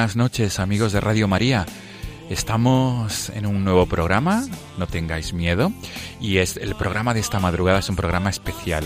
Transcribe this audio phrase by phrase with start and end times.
[0.00, 1.66] Buenas noches amigos de Radio María.
[2.30, 4.46] Estamos en un nuevo programa,
[4.78, 5.74] no tengáis miedo,
[6.22, 8.82] y es el programa de esta madrugada es un programa especial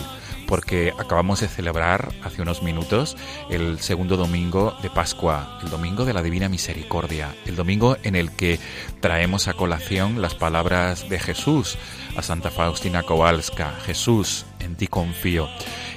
[0.48, 3.17] porque acabamos de celebrar hace unos minutos
[3.48, 8.33] el segundo domingo de Pascua, el domingo de la Divina Misericordia, el domingo en el
[8.33, 8.59] que
[8.98, 11.79] traemos a colación las palabras de Jesús
[12.17, 15.48] a Santa Faustina Kowalska, Jesús, en ti confío.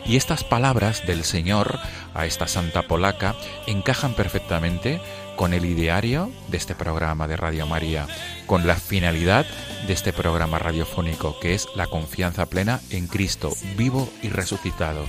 [0.07, 1.79] Y estas palabras del Señor
[2.13, 5.01] a esta santa polaca encajan perfectamente
[5.35, 8.07] con el ideario de este programa de Radio María,
[8.45, 9.45] con la finalidad
[9.85, 15.05] de este programa radiofónico, que es la confianza plena en Cristo, vivo y resucitado,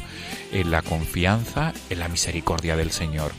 [0.52, 3.32] en la confianza en la misericordia del Señor.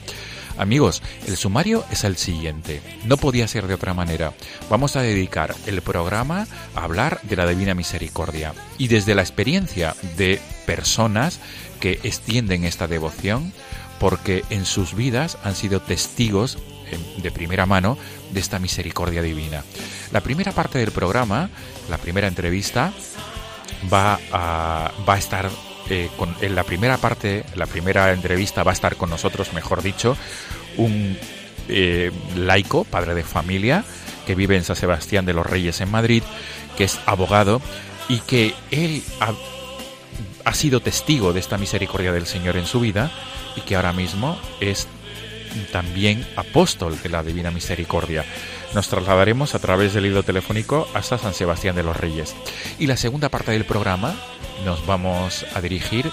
[0.57, 2.81] Amigos, el sumario es el siguiente.
[3.05, 4.33] No podía ser de otra manera.
[4.69, 9.95] Vamos a dedicar el programa a hablar de la Divina Misericordia y desde la experiencia
[10.17, 11.39] de personas
[11.79, 13.53] que extienden esta devoción,
[13.99, 16.57] porque en sus vidas han sido testigos
[16.91, 17.97] eh, de primera mano
[18.31, 19.63] de esta misericordia divina.
[20.11, 21.49] La primera parte del programa,
[21.89, 22.93] la primera entrevista,
[23.91, 25.49] va a estar
[25.89, 26.09] eh,
[26.41, 30.15] en la primera parte, la primera entrevista va a estar con nosotros, mejor dicho,
[30.77, 31.17] un
[31.67, 33.83] eh, laico, padre de familia,
[34.25, 36.23] que vive en San Sebastián de los Reyes en Madrid,
[36.77, 37.61] que es abogado
[38.07, 39.33] y que él ha,
[40.45, 43.11] ha sido testigo de esta misericordia del Señor en su vida
[43.55, 44.87] y que ahora mismo es
[45.71, 48.25] también apóstol de la Divina Misericordia.
[48.73, 52.35] Nos trasladaremos a través del hilo telefónico hasta San Sebastián de los Reyes.
[52.77, 54.15] Y la segunda parte del programa
[54.65, 56.11] nos vamos a dirigir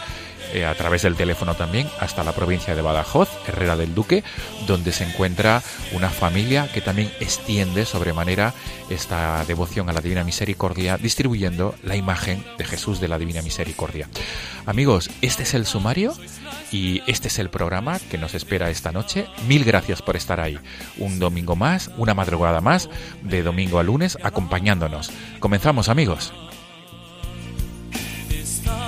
[0.52, 4.22] eh, a través del teléfono también hasta la provincia de Badajoz, Herrera del Duque,
[4.66, 5.62] donde se encuentra
[5.92, 8.54] una familia que también extiende sobremanera
[8.88, 14.08] esta devoción a la Divina Misericordia, distribuyendo la imagen de Jesús de la Divina Misericordia.
[14.66, 16.14] Amigos, este es el sumario
[16.70, 19.26] y este es el programa que nos espera esta noche.
[19.48, 20.58] Mil gracias por estar ahí.
[20.98, 22.88] Un domingo más, una madrugada más,
[23.22, 25.10] de domingo a lunes, acompañándonos.
[25.40, 26.32] Comenzamos, amigos.
[28.46, 28.85] Está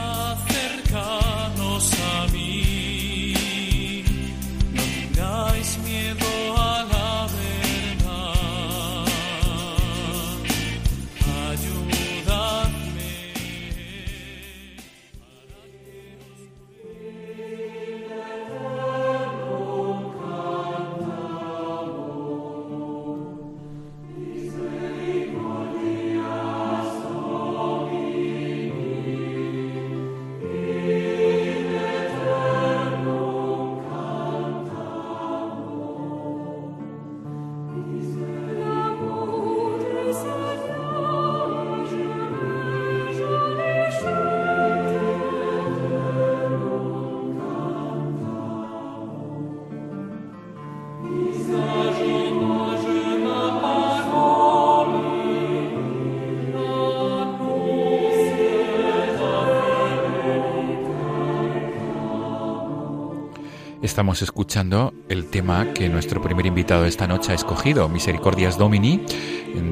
[63.98, 69.04] Estamos escuchando el tema que nuestro primer invitado esta noche ha escogido, Misericordias Domini,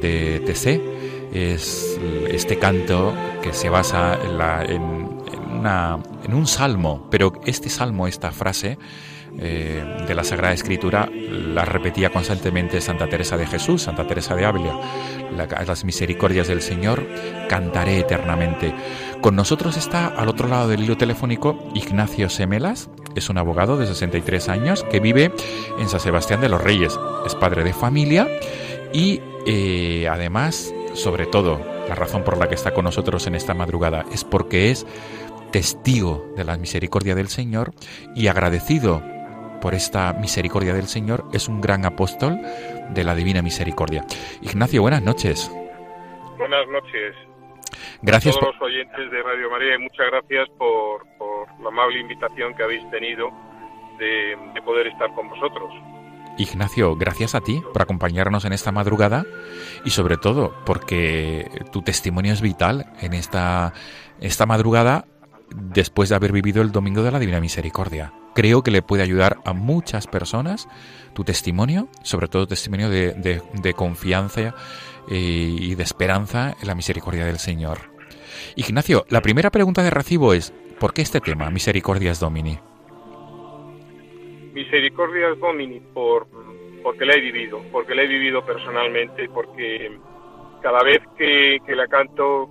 [0.00, 0.80] de TC.
[1.32, 1.96] Es
[2.28, 4.66] este canto que se basa en, la-
[5.56, 8.78] una- un salmo, pero este salmo, esta frase,
[9.38, 14.44] eh, de la Sagrada Escritura las repetía constantemente Santa Teresa de Jesús, Santa Teresa de
[14.44, 14.72] Ávila.
[15.36, 17.06] las misericordias del Señor
[17.48, 18.74] cantaré eternamente.
[19.20, 23.86] Con nosotros está al otro lado del hilo telefónico Ignacio Semelas, es un abogado de
[23.86, 25.32] 63 años que vive
[25.78, 28.28] en San Sebastián de los Reyes, es padre de familia
[28.92, 33.54] y eh, además, sobre todo, la razón por la que está con nosotros en esta
[33.54, 34.86] madrugada es porque es
[35.52, 37.72] testigo de la misericordia del Señor
[38.14, 39.02] y agradecido
[39.60, 42.38] por esta misericordia del Señor, es un gran apóstol
[42.90, 44.04] de la divina misericordia.
[44.42, 45.50] Ignacio, buenas noches.
[46.38, 47.14] Buenas noches.
[48.02, 51.06] Gracias a todos los oyentes de Radio María y muchas gracias por,
[51.62, 53.30] la amable invitación que habéis tenido
[53.98, 55.72] de, de poder estar con vosotros.
[56.38, 59.24] Ignacio, gracias a ti por acompañarnos en esta madrugada
[59.84, 63.72] y sobre todo porque tu testimonio es vital en esta,
[64.20, 65.06] esta madrugada
[65.54, 68.12] después de haber vivido el Domingo de la Divina Misericordia.
[68.34, 70.68] Creo que le puede ayudar a muchas personas
[71.14, 74.54] tu testimonio, sobre todo testimonio de, confianza
[75.10, 77.96] eh, y de esperanza en la misericordia del Señor.
[78.56, 82.58] Ignacio, la primera pregunta de recibo es, ¿por qué este tema, Misericordias Domini?
[84.52, 86.26] Misericordias Domini, por,
[86.82, 89.98] porque la he vivido, porque la he vivido personalmente, porque
[90.62, 92.48] cada vez que, la canto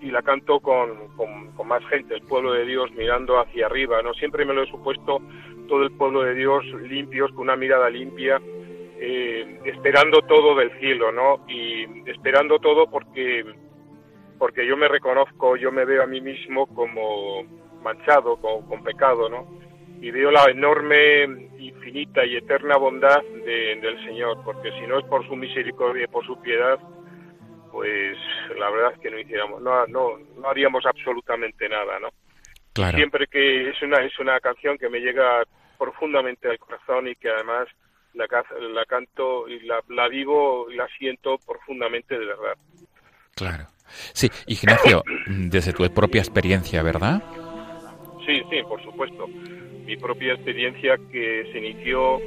[0.00, 4.14] y la canto con, con, más gente, el pueblo de Dios mirando hacia arriba, ¿no?
[4.14, 5.20] Siempre me lo he supuesto
[5.68, 8.40] todo el pueblo de Dios limpios, con una mirada limpia,
[8.98, 11.44] eh, esperando todo del cielo, ¿no?
[11.48, 13.44] Y esperando todo porque,
[14.38, 17.44] porque yo me reconozco, yo me veo a mí mismo como
[17.82, 19.46] manchado, como, con pecado, ¿no?
[20.00, 21.24] Y veo la enorme,
[21.58, 26.24] infinita y eterna bondad del Señor, porque si no es por su misericordia y por
[26.24, 26.78] su piedad,
[27.70, 28.16] pues
[28.58, 32.08] la verdad es que no hiciéramos, no, no, no haríamos absolutamente nada, ¿no?
[32.72, 32.96] Claro.
[32.96, 35.42] Siempre que es una, es una canción que me llega
[35.78, 37.68] profundamente al corazón y que además
[38.14, 38.26] la,
[38.72, 42.56] la canto y la, la vivo y la siento profundamente de verdad.
[43.34, 43.66] Claro.
[44.12, 47.22] Sí, Ignacio, desde tu propia experiencia, ¿verdad?
[48.30, 49.26] Sí, sí, por supuesto.
[49.84, 52.20] Mi propia experiencia que se inició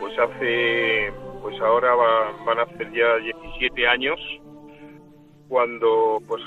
[0.00, 4.18] pues hace, pues ahora van a ser ya 17 años,
[5.48, 6.42] cuando pues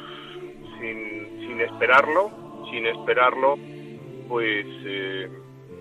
[0.79, 2.29] sin, sin esperarlo,
[2.69, 3.55] sin esperarlo,
[4.27, 5.29] pues eh,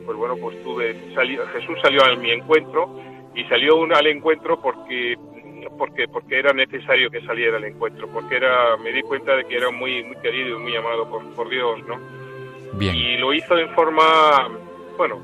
[0.06, 3.00] pues bueno, pues tuve salió, Jesús salió a mi encuentro
[3.34, 5.16] y salió un, al encuentro porque
[5.76, 9.56] porque porque era necesario que saliera al encuentro, porque era me di cuenta de que
[9.56, 12.27] era muy muy querido y muy amado por, por Dios, ¿no?
[12.74, 12.94] Bien.
[12.94, 14.48] Y lo hizo en forma
[14.98, 15.20] bueno,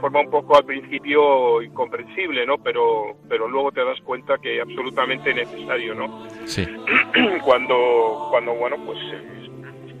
[0.00, 2.58] forma un poco al principio incomprensible, ¿no?
[2.58, 6.26] Pero, pero luego te das cuenta que es absolutamente necesario, ¿no?
[6.46, 6.66] Sí.
[7.44, 8.98] Cuando, cuando bueno, pues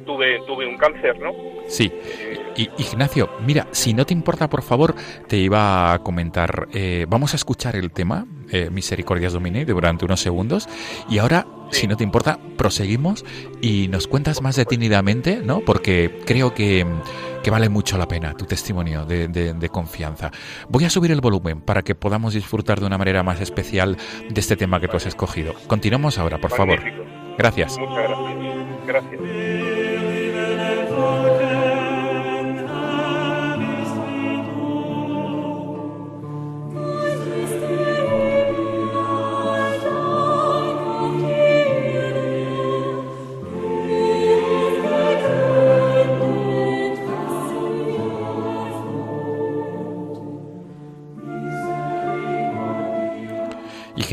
[0.04, 1.32] tuve, tuve un cáncer, ¿no?
[1.66, 1.92] Sí.
[2.56, 4.94] Y, Ignacio, mira, si no te importa, por favor,
[5.26, 10.20] te iba a comentar, eh, vamos a escuchar el tema, eh, Misericordias Domine, durante unos
[10.20, 10.68] segundos,
[11.08, 13.24] y ahora, si no te importa, proseguimos
[13.60, 15.60] y nos cuentas más detenidamente, ¿no?
[15.60, 16.86] Porque creo que,
[17.42, 20.30] que vale mucho la pena tu testimonio de, de, confianza.
[20.68, 23.96] Voy a subir el volumen para que podamos disfrutar de una manera más especial
[24.28, 25.54] de este tema que tú has escogido.
[25.66, 26.80] Continuamos ahora, por favor.
[27.36, 27.76] Gracias.
[27.78, 28.54] Muchas gracias.
[28.86, 29.63] Gracias.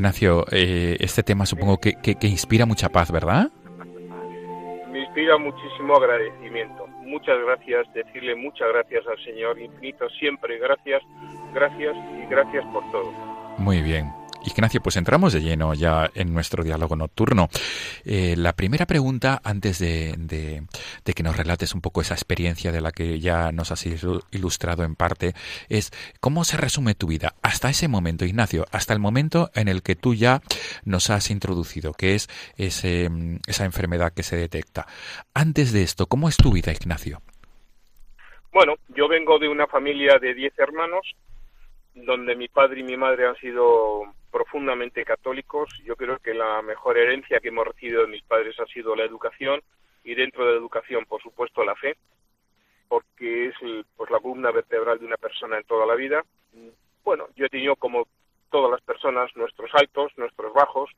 [0.02, 3.52] Ignacio, eh, este tema supongo que, que, inspira mucha paz, ¿verdad?
[4.92, 6.88] Me inspira muchísimo agradecimiento.
[7.04, 11.04] Muchas gracias, decirle muchas gracias al Señor infinito, siempre gracias,
[11.54, 13.12] gracias y gracias por todo.
[13.60, 14.12] Muy bien.
[14.44, 17.50] Ignacio, pues entramos de lleno ya en nuestro diálogo nocturno.
[18.06, 22.82] Eh, la primera pregunta, antes de, de, que nos relates un poco esa experiencia de
[22.82, 23.86] la que ya nos has
[24.32, 25.34] ilustrado en parte,
[25.70, 28.66] es ¿cómo se resume tu vida hasta ese momento, Ignacio?
[28.72, 30.42] Hasta el momento en el que tú ya
[30.86, 33.10] nos has introducido, que es ese,
[33.48, 34.88] esa enfermedad que se detecta.
[35.34, 37.22] Antes de esto, ¿cómo es tu vida, Ignacio?
[38.52, 41.16] Bueno, yo vengo de una familia de 10 hermanos,
[41.94, 45.70] donde mi padre y mi madre han sido profundamente católicos.
[45.84, 49.04] Yo creo que la mejor herencia que hemos recibido de mis padres ha sido la
[49.04, 49.62] educación
[50.04, 51.96] y dentro de la educación, por supuesto, la fe,
[52.88, 53.56] porque es
[53.96, 56.24] pues, la columna vertebral de una persona en toda la vida.
[57.04, 58.08] Bueno, yo he tenido como
[58.50, 60.90] todas las personas nuestros altos, nuestros bajos,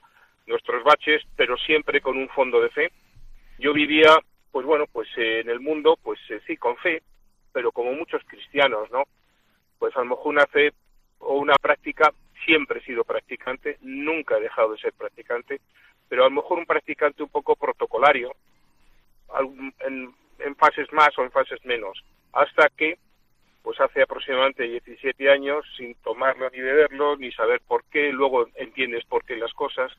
[0.48, 2.92] nuestros baches, pero siempre con un fondo de fe.
[3.60, 4.18] Yo vivía,
[4.52, 7.02] pues bueno, pues en el mundo, pues eh, sí, con fe,
[7.52, 9.04] pero como muchos cristianos, ¿no?
[9.84, 10.72] pues a lo mejor una fe
[11.20, 12.14] o una práctica,
[12.46, 15.62] siempre he sido practicante, nunca he dejado de ser practicante,
[16.10, 18.34] pero a lo mejor un practicante un poco protocolario,
[19.80, 20.14] en,
[20.58, 22.98] fases más o en fases menos, hasta que
[23.62, 29.06] pues hace aproximadamente 17 años, sin tomarlo ni beberlo, ni saber por qué, luego entiendes
[29.06, 29.92] por qué las cosas,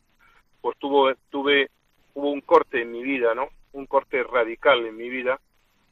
[0.61, 1.71] pues tuvo, tuve,
[2.13, 3.49] hubo un corte en mi vida, ¿no?
[3.73, 5.41] Un corte radical en mi vida,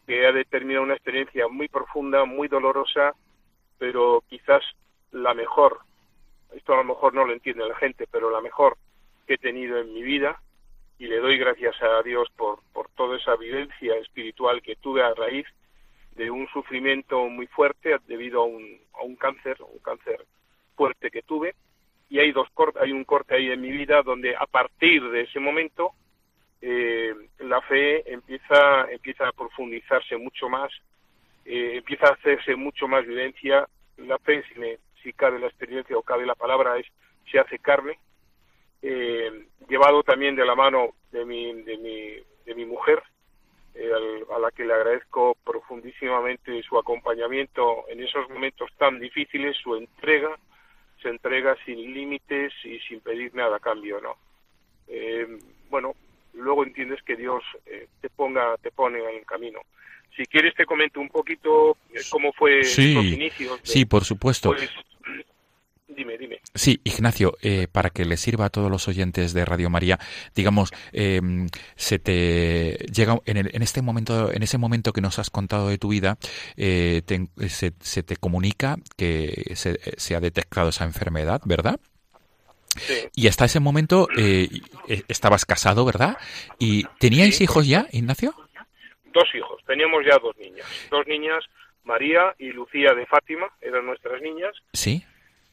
[0.07, 3.15] que ha determinado una experiencia muy profunda, muy dolorosa,
[3.79, 4.63] pero quizás
[5.11, 5.79] la mejor,
[6.55, 8.77] esto a lo mejor no lo entiende la gente, pero la mejor
[9.27, 10.41] que he tenido en mi vida,
[10.99, 15.15] y le doy gracias a Dios por, por toda esa vivencia espiritual que tuve a
[15.15, 15.47] raíz
[16.15, 20.25] de un sufrimiento muy fuerte debido a un, a un cáncer, un cáncer
[20.77, 21.55] fuerte que tuve,
[22.13, 25.41] y hay dos hay un corte ahí en mi vida donde a partir de ese
[25.41, 25.93] momento
[26.61, 30.71] eh, la fe empieza empieza a profundizarse mucho más,
[31.47, 33.67] eh, empieza a hacerse mucho más vivencia.
[33.97, 36.87] La fe, si, me, si cabe la experiencia o cabe la palabra, es
[37.31, 37.99] se hace carne,
[38.83, 42.09] eh, llevado también de la mano de mi, de mi,
[42.45, 43.03] de mi mujer,
[43.75, 43.91] eh,
[44.35, 50.37] a la que le agradezco profundísimamente su acompañamiento en esos momentos tan difíciles, su entrega,
[51.01, 54.17] se entrega sin límites y sin pedir nada a cambio, ¿no?
[54.89, 55.27] Eh,
[55.71, 55.95] bueno,
[56.35, 59.61] luego entiendes que Dios eh, te ponga, te pone en el camino.
[60.17, 61.79] Si quieres te comento un poquito
[62.11, 63.59] cómo fue los inicios.
[63.63, 64.51] sí, por supuesto.
[64.51, 64.71] Pues,
[65.97, 66.41] Dime, dime.
[66.55, 69.99] Sí, Ignacio, eh, para que le sirva a todos los oyentes de Radio María,
[70.35, 75.31] digamos, em, se te llega en, en, este momento, en ese momento que nos has
[75.31, 76.19] contado de tu vida,
[76.57, 77.03] eh,
[77.49, 81.81] se, te comunica que se, ha detectado esa enfermedad, ¿verdad?
[82.77, 83.09] Sí.
[83.15, 84.49] Y hasta ese momento eh,
[85.09, 86.17] estabas casado, ¿verdad?
[86.59, 88.35] ¿Y teníais hijos ya, Ignacio?
[89.13, 90.67] Dos hijos, teníamos ya dos niñas.
[90.91, 91.45] Dos niñas,
[91.85, 94.55] María y Lucía de Fátima, eran nuestras niñas.
[94.73, 95.05] Sí.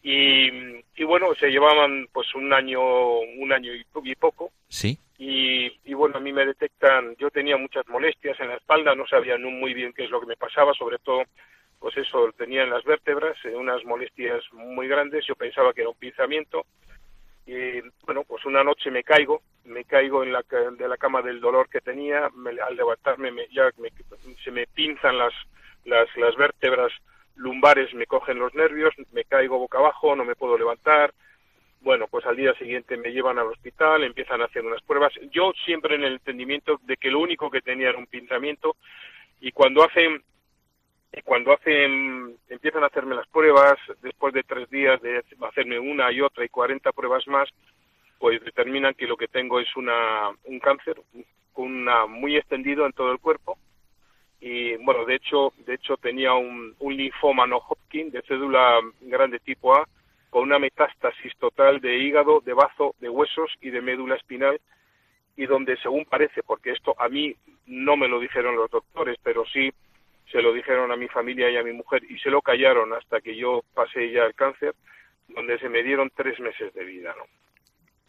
[0.01, 0.49] Y,
[0.95, 2.81] y, bueno se llevaban pues un año
[3.19, 4.51] un año y, y poco.
[4.69, 4.97] Sí.
[5.17, 9.05] Y, y, bueno a mí me detectan yo tenía muchas molestias en la espalda no
[9.07, 11.23] sabían muy bien qué es lo que me pasaba sobre todo
[11.79, 15.89] pues eso tenía en las vértebras eh, unas molestias muy grandes yo pensaba que era
[15.89, 16.65] un pinzamiento.
[17.45, 20.43] Y bueno pues una noche me caigo me caigo en la
[20.77, 23.91] de la cama del dolor que tenía me, al levantarme me, ya me,
[24.43, 25.33] se me pinzan las
[25.83, 26.93] las las vértebras
[27.39, 31.13] lumbares me cogen los nervios, me caigo boca abajo, no me puedo levantar.
[31.81, 35.13] Bueno, pues al día siguiente me llevan al hospital, empiezan a hacer unas pruebas.
[35.31, 38.75] Yo siempre en el entendimiento de que lo único que tenía era un pinzamiento
[39.39, 40.21] y cuando hacen
[41.23, 46.21] cuando hacen empiezan a hacerme las pruebas después de tres días de hacerme una y
[46.21, 47.49] otra y cuarenta pruebas más
[48.19, 51.01] pues determinan que lo que tengo es una un cáncer
[51.55, 53.57] una muy extendido en todo el cuerpo
[54.41, 59.39] y bueno de hecho de hecho tenía un, un linfoma no Hodgkin de cédula grande
[59.39, 59.87] tipo A
[60.29, 64.59] con una metástasis total de hígado, de bazo, de huesos y de médula espinal
[65.35, 69.45] y donde según parece, porque esto a mí no me lo dijeron los doctores, pero
[69.45, 69.71] sí
[70.31, 73.21] se lo dijeron a mi familia y a mi mujer y se lo callaron hasta
[73.21, 74.75] que yo pasé ya el cáncer,
[75.29, 77.23] donde se me dieron tres meses de vida, ¿no?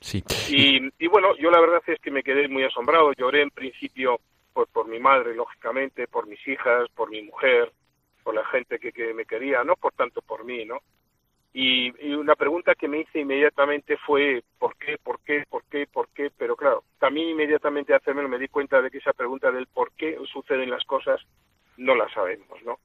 [0.01, 0.25] Sí.
[0.49, 4.21] Y, y bueno, yo la verdad es que me quedé muy asombrado, lloré en principio
[4.53, 7.73] pues por mi madre, lógicamente, por mis hijas, por mi mujer,
[8.23, 10.81] por la gente que, me quería, no por tanto por mí, ¿no?
[11.53, 15.87] Y, y, una pregunta que me hice inmediatamente fue ¿por qué, por qué, por qué,
[15.87, 16.31] por qué?
[16.37, 20.17] Pero claro, también inmediatamente hacerme me di cuenta de que esa pregunta del por qué
[20.33, 21.21] suceden las cosas
[21.77, 22.79] no la sabemos, ¿no?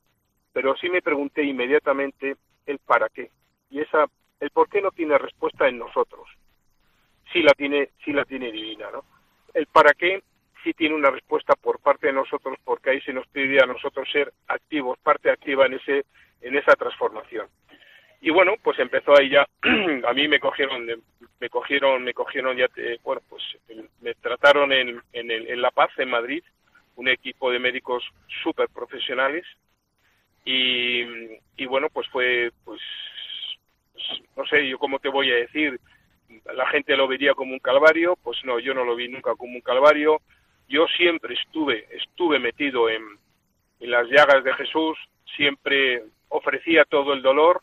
[0.51, 3.29] Pero sí me pregunté inmediatamente el para qué.
[3.69, 4.05] Y esa,
[4.39, 6.27] el por qué no tiene respuesta en nosotros.
[7.31, 9.03] Sí la tiene, sí la tiene divina, ¿no?
[9.53, 10.23] El para qué
[10.65, 14.09] sí tiene una respuesta por parte de nosotros porque ahí se nos pide a nosotros
[14.11, 16.05] ser activos, parte activa en ese
[16.41, 17.47] en esa transformación.
[18.19, 19.47] Y bueno, pues empezó ahí ya
[20.07, 20.87] a mí me cogieron
[21.39, 23.43] me cogieron me cogieron ya eh, bueno, pues
[24.01, 26.43] me trataron en en, en La Paz en Madrid,
[26.95, 28.03] un equipo de médicos
[28.43, 29.45] súper profesionales
[30.43, 31.03] y,
[31.57, 32.81] y bueno, pues fue pues
[34.35, 35.79] no sé, yo cómo te voy a decir,
[36.53, 39.53] la gente lo vería como un calvario, pues no, yo no lo vi nunca como
[39.53, 40.21] un calvario,
[40.67, 43.03] yo siempre estuve, estuve metido en,
[43.79, 44.97] en las llagas de Jesús,
[45.35, 47.61] siempre ofrecía todo el dolor.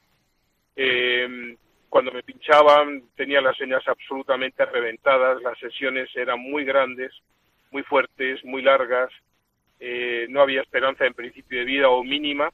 [0.77, 1.57] Eh,
[1.89, 7.13] cuando me pinchaban tenía las señas absolutamente reventadas, las sesiones eran muy grandes,
[7.71, 9.11] muy fuertes, muy largas,
[9.79, 12.51] eh, no había esperanza en principio de vida o mínima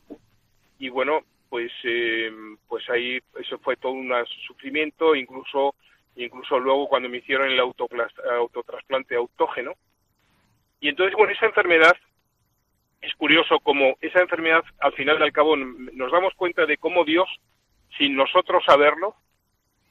[0.79, 2.33] y bueno, pues eh,
[2.67, 4.13] pues ahí eso fue todo un
[4.47, 5.75] sufrimiento, incluso
[6.17, 9.75] incluso luego cuando me hicieron el autotrasplante autógeno,
[10.81, 11.97] y entonces con esa enfermedad
[13.01, 17.29] es curioso como esa enfermedad, al final del cabo, nos damos cuenta de cómo Dios,
[17.97, 19.15] sin nosotros saberlo,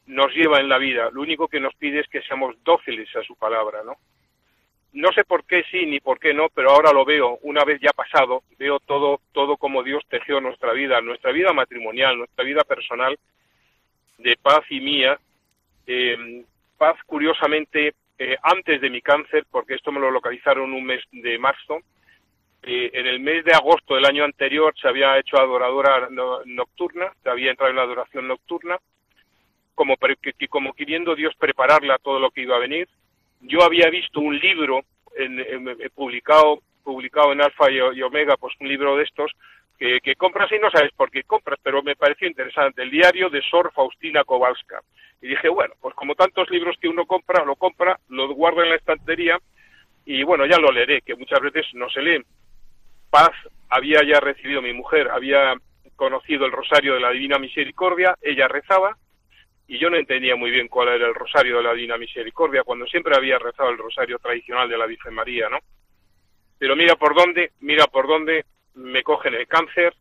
[0.08, 1.10] nos lleva en la vida.
[1.12, 3.96] Lo único que nos pide es que seamos dóciles a su palabra, ¿no?
[4.94, 7.80] No sé por qué sí ni por qué no, pero ahora lo veo, una vez
[7.82, 12.64] ya pasado, veo todo, todo como Dios tejió nuestra vida, nuestra vida matrimonial, nuestra vida
[12.64, 13.18] personal,
[14.18, 15.20] de paz y mía,
[15.86, 16.44] eh,
[16.78, 21.38] paz curiosamente eh, antes de mi cáncer, porque esto me lo localizaron un mes de
[21.38, 21.80] marzo,
[22.64, 26.10] eh, en el mes de agosto del año anterior se había hecho adoradora
[26.46, 28.78] nocturna, se había entrado en la adoración nocturna,
[29.76, 29.96] como,
[30.50, 32.90] como queriendo Dios prepararla a todo lo que iba a venir.
[33.42, 34.82] Yo había visto un libro
[35.16, 39.32] en, publicado, publicado en Alfa y, Omega, pues un libro de estos,
[39.78, 43.42] que, compras y no sabes por qué compras, pero me pareció interesante, el diario de
[43.42, 44.82] Sor Faustina Kowalska.
[45.22, 48.70] Y dije, bueno, pues como tantos libros que uno compra, lo compra, lo guarda en
[48.70, 49.40] la estantería
[50.06, 52.24] y bueno, ya lo leeré, que muchas veces no se lee.
[53.10, 53.32] Paz
[53.70, 55.56] había ya recibido mi mujer, había
[55.96, 58.98] conocido el rosario de la Divina Misericordia, ella rezaba
[59.68, 62.86] y yo no entendía muy bien cuál era el rosario de la Divina Misericordia, cuando
[62.88, 65.60] siempre había rezado el rosario tradicional de la Virgen María, ¿no?
[66.58, 68.46] Pero mira por dónde, mira por dónde
[68.78, 69.94] me cogen el cáncer,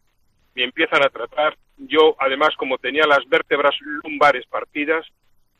[0.54, 1.56] me empiezan a tratar.
[1.76, 5.06] Yo, además, como tenía las vértebras lumbares partidas,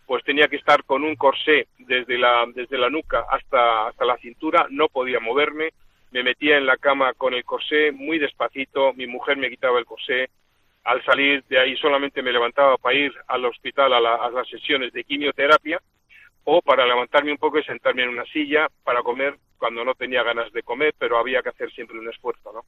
[0.07, 4.17] pues tenía que estar con un corsé desde la, desde la nuca hasta, hasta la
[4.19, 5.71] cintura, no podía moverme,
[6.13, 9.85] me metía en la cama con el corsé muy despacito, mi mujer me quitaba el
[9.85, 10.31] corsé,
[10.85, 14.93] al salir de ahí solamente me levantaba para ir al hospital a, a las sesiones
[14.93, 15.81] de quimioterapia
[16.45, 20.23] o para levantarme un poco y sentarme en una silla para comer cuando no tenía
[20.23, 22.63] ganas de comer, pero había que hacer siempre un esfuerzo, ¿no?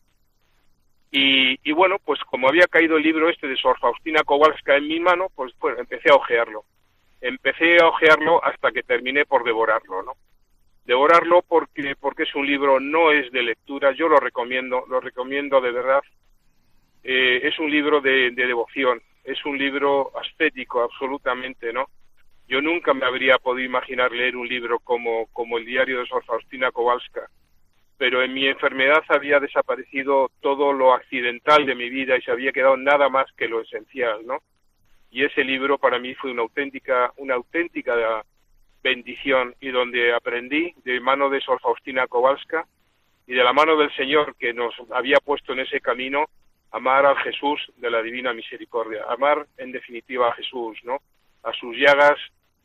[1.11, 4.89] Y, y, bueno, pues como había caído el libro este de Sor Faustina Kowalska en
[4.89, 6.65] mi mano, pues, pues empecé a ojearlo.
[7.21, 10.13] Empecé a ojearlo hasta que terminé por devorarlo, ¿no?
[10.85, 15.61] Devorarlo porque, porque es un libro, no es de lectura, yo lo recomiendo, lo recomiendo
[15.61, 16.03] de verdad.
[17.03, 21.87] Eh, es un libro de, de devoción, es un libro ascético absolutamente, ¿no?
[22.49, 26.25] Yo nunca me habría podido imaginar leer un libro como, como el diario de Sor
[26.25, 27.29] Faustina Kowalska,
[27.99, 32.53] pero en mi enfermedad había desaparecido todo lo accidental de mi vida y se había
[32.53, 34.39] quedado nada más que lo esencial, ¿no?
[35.11, 38.23] Y ese libro para mí fue una auténtica, una auténtica
[38.83, 42.67] bendición y donde aprendí de mano de Sor Faustina Kowalska
[43.27, 46.27] y de la mano del Señor que nos había puesto en ese camino
[46.71, 50.99] amar al Jesús de la Divina Misericordia, amar en definitiva a Jesús, ¿no?
[51.43, 52.19] A sus llagas,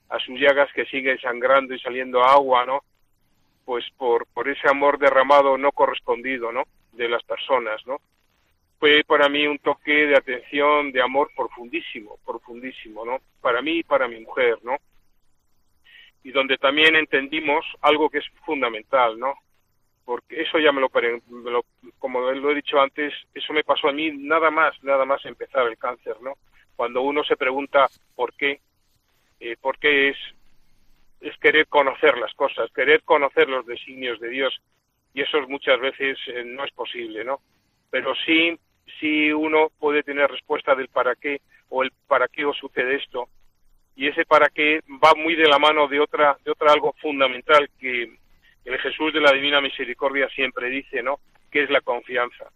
[0.09, 2.83] a sus llagas que siguen sangrando y saliendo agua, ¿no?
[3.65, 6.63] Pues por, por ese amor derramado no correspondido, ¿no?
[6.91, 7.97] De las personas, ¿no?
[8.79, 13.19] Fue para mí un toque de atención, de amor profundísimo, profundísimo, ¿no?
[13.41, 14.75] Para mí y para mi mujer, ¿no?
[16.23, 19.35] Y donde también entendimos algo que es fundamental, ¿no?
[20.05, 20.91] Porque eso ya me lo,
[21.29, 25.23] me como lo he dicho antes, eso me pasó a mí nada más, nada más
[25.25, 26.33] empezar el cáncer, ¿no?
[26.75, 28.59] Cuando uno se pregunta por qué,
[29.39, 30.17] eh, por qué es,
[31.23, 34.61] es querer conocer las cosas, querer conocer los designios de Dios
[35.13, 37.39] y eso muchas veces eh, no es posible, ¿no?
[37.89, 38.57] Pero sí,
[38.99, 43.29] sí uno puede tener respuesta del para qué o el para qué os sucede esto
[43.95, 47.69] y ese para qué va muy de la mano de otra de otra algo fundamental
[47.79, 48.17] que
[48.65, 51.19] el Jesús de la Divina Misericordia siempre dice, ¿no?
[51.51, 52.49] Que es la confianza.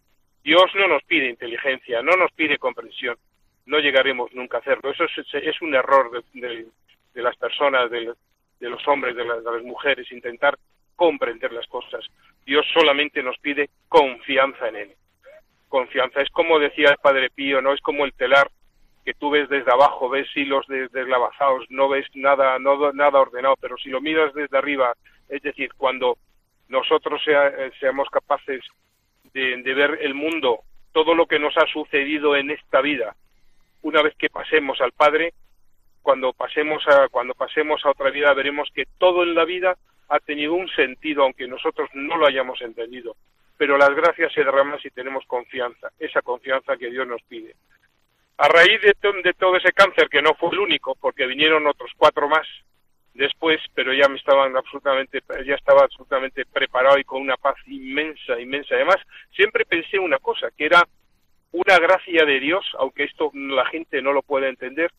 [0.44, 3.18] Dios no nos pide inteligencia, no nos pide comprensión,
[3.66, 4.92] no llegaremos nunca a hacerlo.
[4.92, 6.66] Eso es, es un error de,
[7.14, 7.90] de, las personas,
[8.60, 10.58] de los hombres, de las, mujeres, intentar
[10.96, 12.06] comprender las cosas.
[12.46, 14.92] Dios solamente nos pide confianza en Él.
[15.70, 16.22] Confianza.
[16.22, 18.50] Es como decía el Padre Pío, no es como el telar
[19.06, 23.78] que tú ves desde abajo, ves hilos deslavazados, no ves nada, no, nada ordenado, pero
[23.78, 24.94] si lo miras desde arriba,
[25.30, 26.18] es decir, cuando
[26.68, 28.62] nosotros sea, eh, seamos capaces
[29.34, 30.60] de, de ver el mundo,
[30.92, 33.16] todo lo que nos ha sucedido en esta vida,
[33.82, 35.34] una vez que pasemos al Padre,
[36.08, 39.76] cuando pasemos a cuando pasemos a otra vida veremos que todo en la vida
[40.08, 43.18] ha tenido un sentido aunque nosotros no lo hayamos entendido.
[43.58, 47.58] Pero las gracias se derraman si tenemos confianza esa confianza que Dios nos pide.
[48.38, 51.92] A raíz de, de todo ese cáncer que no fue el único porque vinieron otros
[51.98, 52.48] cuatro más
[53.14, 58.40] después pero ya me estaban absolutamente ya estaba absolutamente preparado y con una paz inmensa
[58.40, 58.76] inmensa.
[58.76, 58.96] Además
[59.36, 60.88] siempre pensé una cosa que era
[61.52, 64.90] una gracia de Dios aunque esto la gente no lo puede entender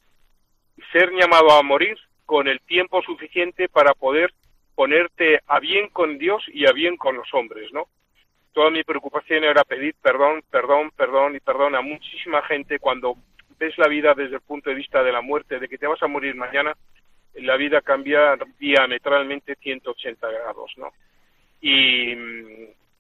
[0.92, 4.32] ser llamado a morir con el tiempo suficiente para poder
[4.74, 7.88] ponerte a bien con Dios y a bien con los hombres, ¿no?
[8.52, 13.16] Toda mi preocupación era pedir perdón, perdón, perdón y perdón a muchísima gente cuando
[13.58, 16.02] ves la vida desde el punto de vista de la muerte, de que te vas
[16.02, 16.74] a morir mañana,
[17.34, 20.92] la vida cambia diametralmente 180 grados, ¿no?
[21.60, 22.12] Y,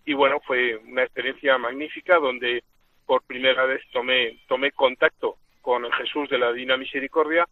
[0.04, 2.62] y bueno, fue una experiencia magnífica donde
[3.06, 7.46] por primera vez tomé, tomé contacto con el Jesús de la Divina Misericordia,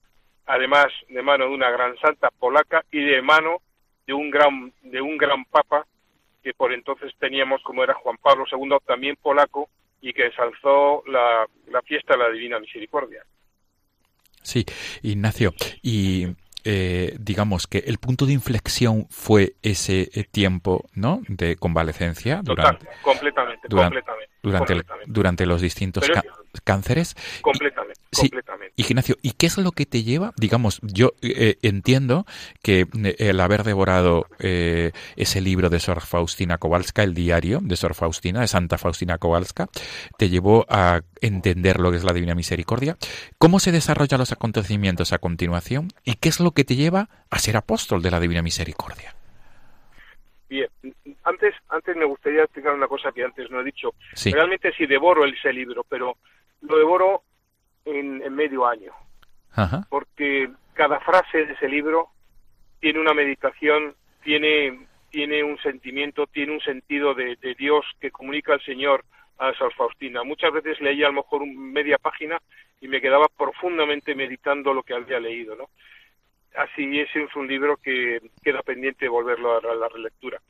[0.46, 3.60] además de mano de una gran santa polaca y de mano
[4.06, 5.86] de un gran, de un gran papa
[6.42, 9.68] que por entonces teníamos como era Juan Pablo II, también polaco,
[10.00, 13.24] y que ensalzó la, la fiesta de la Divina Misericordia.
[14.42, 14.64] Sí,
[15.02, 16.28] Ignacio, y
[16.68, 21.22] eh, digamos que el punto de inflexión fue ese eh, tiempo, ¿no?
[21.28, 25.12] De convalecencia durante, completamente, durante, completamente, durante, completamente.
[25.12, 26.20] durante los distintos Pero-
[26.64, 27.14] cánceres.
[27.42, 28.22] Completamente, Sí.
[28.30, 28.72] completamente.
[28.76, 30.32] Ignacio, ¿y qué es lo que te lleva?
[30.38, 32.24] Digamos, yo eh, entiendo
[32.62, 32.86] que
[33.18, 38.40] el haber devorado eh, ese libro de Sor Faustina Kowalska, el diario de Sor Faustina,
[38.40, 39.68] de Santa Faustina Kowalska,
[40.18, 42.96] te llevó a entender lo que es la Divina Misericordia.
[43.38, 45.88] ¿Cómo se desarrollan los acontecimientos a continuación?
[46.04, 49.14] ¿Y qué es lo que te lleva a ser apóstol de la Divina Misericordia?
[50.48, 50.68] Bien,
[51.24, 53.94] antes, antes me gustaría explicar una cosa que antes no he dicho.
[54.14, 54.32] Sí.
[54.32, 56.16] Realmente sí devoro ese libro, pero
[56.62, 57.22] lo devoro
[57.84, 58.92] en, en medio año,
[59.52, 59.86] Ajá.
[59.88, 62.08] porque cada frase de ese libro
[62.80, 68.54] tiene una meditación, tiene, tiene un sentimiento, tiene un sentido de, de Dios que comunica
[68.54, 69.04] al Señor
[69.38, 70.24] a Sor Faustina.
[70.24, 72.40] Muchas veces leía a lo mejor media página
[72.80, 75.68] y me quedaba profundamente meditando lo que había leído, ¿no?
[76.56, 80.40] Así es un libro que queda pendiente de volverlo a la relectura.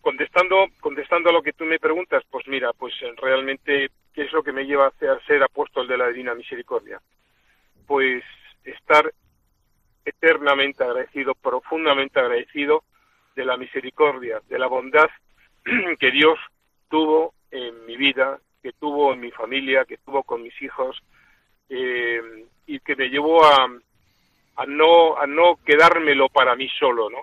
[0.00, 4.44] Contestando, contestando a lo que tú me preguntas, pues mira, pues realmente, ¿qué es lo
[4.44, 7.00] que me lleva a ser apóstol de la Divina Misericordia?
[7.86, 8.22] Pues
[8.64, 9.12] estar
[10.04, 12.84] eternamente agradecido, profundamente agradecido
[13.34, 15.08] de la misericordia, de la bondad
[15.98, 16.38] que Dios
[16.88, 21.02] tuvo en mi vida, que tuvo en mi familia, que tuvo con mis hijos,
[21.68, 23.68] eh, y que me llevó a,
[24.56, 27.22] a no a no quedármelo para mí solo, ¿no?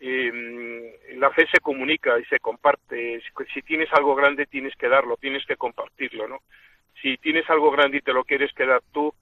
[0.00, 3.20] Eh, la fe se comunica y se comparte.
[3.20, 6.38] Si, si tienes algo grande tienes que darlo, tienes que compartirlo, ¿no?
[7.00, 9.14] Si tienes algo grande y te lo quieres quedar tú,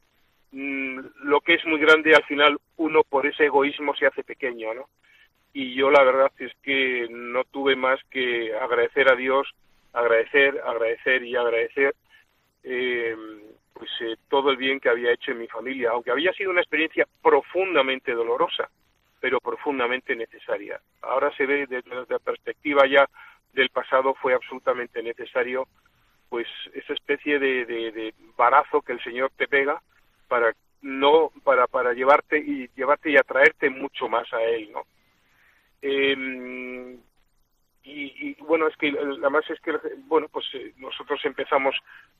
[0.52, 4.74] mm, lo que es muy grande al final uno por ese egoísmo se hace pequeño,
[4.74, 4.88] ¿no?
[5.52, 9.48] Y yo la verdad es que no tuve más que agradecer a Dios,
[9.92, 11.94] agradecer, agradecer y agradecer
[12.62, 13.16] eh,
[13.72, 16.60] pues eh, todo el bien que había hecho en mi familia, aunque había sido una
[16.60, 18.68] experiencia profundamente dolorosa,
[19.20, 20.80] pero profundamente necesaria.
[21.02, 23.08] Ahora se ve desde la perspectiva ya
[23.52, 25.66] del pasado fue absolutamente necesario
[26.28, 29.82] pues esa especie de, de, de barazo que el Señor te pega
[30.28, 30.52] para
[30.82, 34.84] no para para llevarte y llevarte y atraerte mucho más a él, ¿no?
[35.82, 36.96] Eh,
[37.82, 39.72] y, y, bueno es que además es que
[40.06, 41.74] bueno pues eh, nosotros empezamos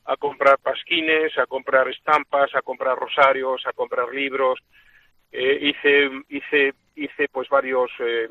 [0.07, 4.59] a comprar pasquines a comprar estampas a comprar rosarios a comprar libros.
[5.33, 8.29] Eh, hice hice hice pues varios eh,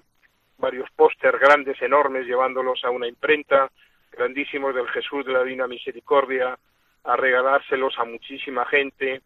[0.58, 3.70] varios póster grandes enormes llevándolos a una imprenta
[4.12, 6.58] grandísimos del Jesús de la Divina Misericordia
[7.04, 9.22] a regalárselos a muchísima gente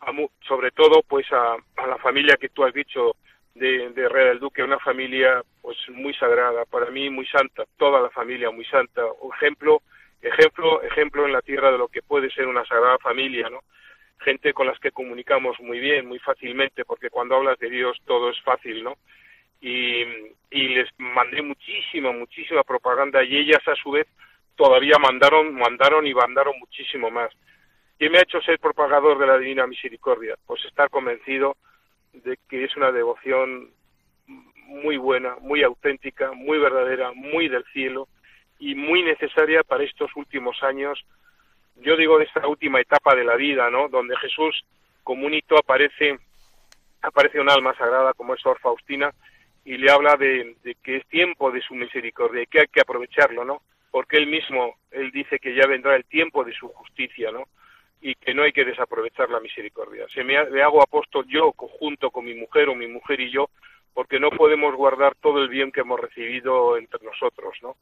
[0.00, 3.16] a mu sobre todo pues a, a la familia que tú has dicho
[3.58, 8.50] de, del Duque, una familia pues muy sagrada, para mí muy santa, toda la familia
[8.50, 9.02] muy santa,
[9.34, 9.82] ejemplo,
[10.22, 13.60] ejemplo, ejemplo en la tierra de lo que puede ser una sagrada familia, ¿no?
[14.18, 18.30] Gente con las que comunicamos muy bien, muy fácilmente, porque cuando hablas de Dios todo
[18.30, 18.96] es fácil, ¿no?
[19.60, 20.02] Y,
[20.50, 24.06] y les mandé muchísima, muchísima propaganda y ellas a su vez
[24.54, 27.30] todavía mandaron, mandaron y mandaron muchísimo más.
[27.98, 30.36] ¿Qué me ha hecho ser propagador de la Divina Misericordia?
[30.46, 31.56] Pues estar convencido
[32.24, 33.70] de que es una devoción
[34.66, 38.08] muy buena, muy auténtica, muy verdadera, muy del cielo
[38.58, 41.04] y muy necesaria para estos últimos años.
[41.76, 43.88] Yo digo de esta última etapa de la vida, ¿no?
[43.88, 44.64] Donde Jesús
[45.02, 46.18] comunito aparece
[47.02, 49.12] aparece un alma sagrada como es Sor Faustina
[49.64, 52.80] y le habla de, de, que es tiempo de su misericordia y que hay que
[52.80, 53.62] aprovecharlo, ¿no?
[53.90, 57.44] Porque él mismo, él dice que ya vendrá el tiempo de su justicia, ¿no?
[58.06, 60.06] Y que no hay que desaprovechar la misericordia.
[60.14, 63.32] Se me, ha, me hago apóstol yo junto con mi mujer o mi mujer y
[63.32, 63.50] yo,
[63.94, 67.74] porque no podemos guardar todo el bien que hemos recibido entre nosotros, ¿no?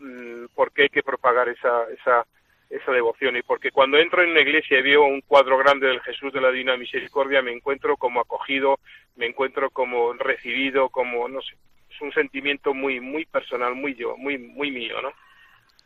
[0.00, 2.26] Mm, porque hay que propagar esa, esa,
[2.70, 6.00] esa devoción y porque cuando entro en una iglesia y veo un cuadro grande del
[6.00, 8.78] Jesús de la Divina Misericordia me encuentro como acogido,
[9.16, 11.56] me encuentro como recibido, como no sé,
[11.90, 15.12] es un sentimiento muy muy personal, muy yo, muy muy mío, ¿no?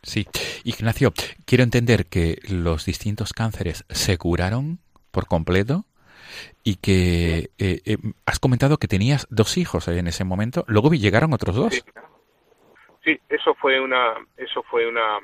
[0.03, 0.27] Sí.
[0.65, 1.13] Ignacio,
[1.47, 4.81] quiero entender que los distintos cánceres se curaron
[5.13, 5.85] por completo
[6.65, 11.33] y que eh, eh, has comentado que tenías dos hijos en ese momento, luego llegaron
[11.33, 11.85] otros dos.
[13.05, 15.19] Sí, eso fue una, eso fue una,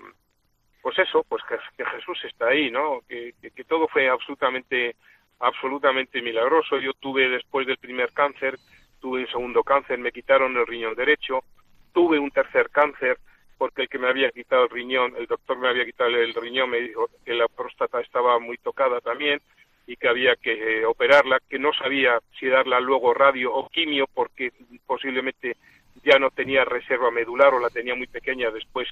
[0.82, 3.00] pues eso, pues que, Jesús está ahí, ¿no?
[3.08, 4.96] Que, que, que, todo fue absolutamente,
[5.38, 6.78] absolutamente milagroso.
[6.78, 8.58] Yo tuve después del primer cáncer,
[9.00, 11.44] tuve un segundo cáncer, me quitaron el riñón derecho,
[11.92, 13.18] tuve un tercer cáncer
[13.58, 16.70] porque el que me había quitado el riñón, el doctor me había quitado el riñón,
[16.70, 19.40] me dijo que la próstata estaba muy tocada también
[19.86, 24.06] y que había que eh, operarla, que no sabía si darla luego radio o quimio
[24.12, 24.52] porque
[24.86, 25.56] posiblemente
[26.04, 28.88] ya no tenía reserva medular o la tenía muy pequeña después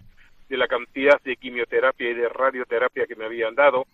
[0.48, 3.87] de la cantidad de quimioterapia y de radioterapia que me habían dado.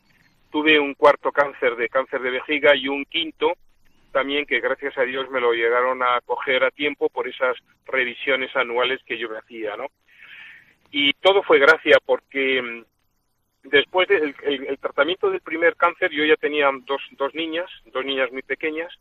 [0.50, 3.54] Tuve un cuarto cáncer de cáncer de vejiga y un quinto
[4.12, 7.56] también que gracias a Dios me lo llegaron a coger a tiempo por esas
[7.86, 9.86] revisiones anuales que yo me hacía, ¿no?
[10.92, 12.84] Y todo fue gracia porque mm,
[13.64, 18.30] después del el, tratamiento del primer cáncer yo ya tenía dos, dos niñas, dos niñas
[18.30, 18.92] muy pequeñas,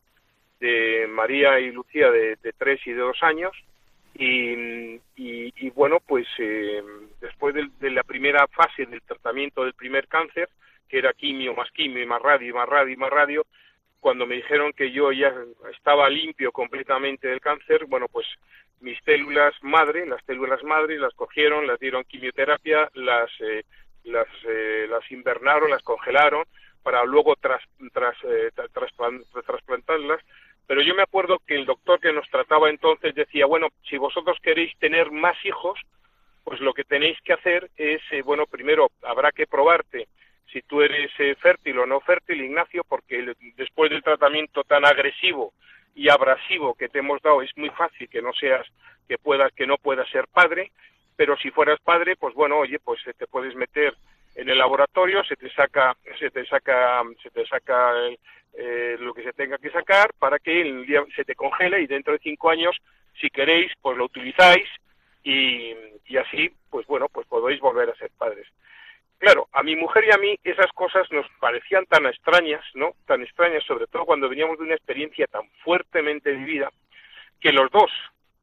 [0.60, 3.52] de María y Lucía de, de tres y de dos años,
[4.14, 6.84] y, y, bueno, pues eh,
[7.20, 10.50] después de, de, la primera fase del tratamiento del primer cáncer,
[10.88, 13.46] que era quimio más quimio y más radio y más radio y más radio,
[14.00, 15.34] cuando me dijeron que yo ya
[15.74, 18.28] estaba limpio completamente del cáncer, bueno, pues
[18.82, 23.64] mis células madre, las células madre, las cogieron, las dieron quimioterapia, las, eh,
[24.04, 26.46] las, eh, las invernaron, las congelaron
[26.84, 27.62] para luego tras,
[27.94, 28.52] tras, eh,
[29.46, 30.22] trasplantarlas.
[30.68, 34.38] Pero yo me acuerdo que el doctor que nos trataba entonces decía, bueno, si vosotros
[34.42, 35.80] queréis tener más hijos,
[36.44, 40.08] pues lo que tenéis que hacer es, eh, bueno, primero habrá que probarte
[40.52, 45.54] si tú eres eh, fértil o no fértil, Ignacio, porque después del tratamiento tan agresivo
[45.96, 48.66] y abrasivo que te hemos dado es muy fácil que no seas
[49.08, 50.72] que puedas que no puedas ser padre,
[51.16, 53.94] pero si fueras padre, pues bueno, oye, pues te puedes meter
[54.36, 57.94] en el laboratorio, se te saca se te saca se te saca
[58.54, 61.88] eh, lo que se tenga que sacar para que el día se te congele y
[61.88, 62.76] dentro de cinco años,
[63.20, 64.68] si queréis, pues lo utilizáis
[65.24, 65.74] y,
[66.08, 68.48] y así, pues bueno, pues podéis volver a ser padres.
[69.22, 72.94] Claro, a mi mujer y a mí esas cosas nos parecían tan extrañas, ¿no?
[73.06, 76.72] Tan extrañas, sobre todo cuando veníamos de una experiencia tan fuertemente vivida,
[77.40, 77.92] que los dos,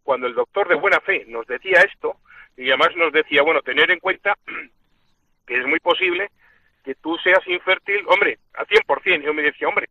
[0.04, 2.18] cuando el doctor de buena fe nos decía esto,
[2.56, 4.36] y además nos decía, bueno, tener en cuenta
[5.48, 6.30] que es muy posible
[6.84, 9.88] que tú seas infértil, hombre, a 100%, yo me decía, hombre,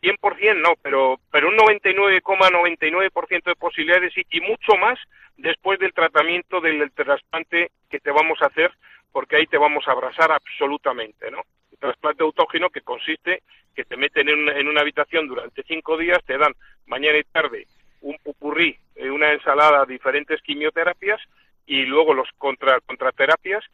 [0.00, 4.96] 100% no, pero, pero un 99,99% de posibilidades y, y mucho más
[5.36, 8.70] después del tratamiento del trasplante que te vamos a hacer
[9.12, 11.42] porque ahí te vamos a abrazar absolutamente, ¿no?
[11.72, 13.42] El trasplante autógeno que consiste
[13.74, 16.52] que te meten en una, en una habitación durante cinco días, te dan
[16.86, 17.66] mañana y tarde
[18.00, 21.20] un pupurrí, una ensalada, diferentes quimioterapias
[21.66, 23.64] y luego los contra, contraterapias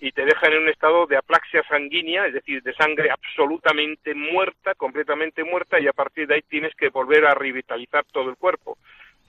[0.00, 4.74] y te dejan en un estado de aplaxia sanguínea, es decir, de sangre absolutamente muerta,
[4.74, 8.78] completamente muerta, y a partir de ahí tienes que volver a revitalizar todo el cuerpo.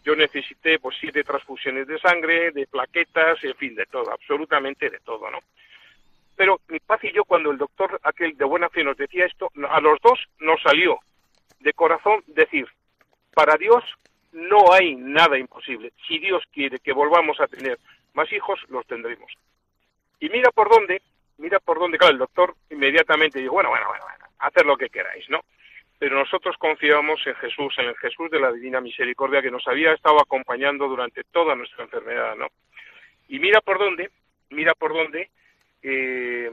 [0.04, 5.00] Yo necesité pues siete transfusiones de sangre, de plaquetas, en fin, de todo, absolutamente de
[5.00, 5.40] todo, ¿no?
[6.36, 9.52] Pero mi paz y yo, cuando el doctor aquel de buena fe nos decía esto,
[9.70, 11.00] a los dos nos salió
[11.60, 12.68] de corazón decir,
[13.34, 13.84] para Dios
[14.32, 15.92] no hay nada imposible.
[16.08, 17.78] Si Dios quiere que volvamos a tener
[18.14, 19.32] más hijos, los tendremos.
[20.20, 21.02] Y mira por dónde,
[21.38, 24.90] mira por dónde, claro, el doctor inmediatamente dijo, bueno, bueno, bueno, bueno hacer lo que
[24.90, 25.42] queráis, ¿no?
[26.02, 29.94] Pero nosotros confiamos en Jesús, en el Jesús de la Divina Misericordia que nos había
[29.94, 32.48] estado acompañando durante toda nuestra enfermedad, ¿no?
[33.28, 34.10] Y mira por dónde,
[34.50, 35.30] mira por dónde,
[35.84, 36.50] eh,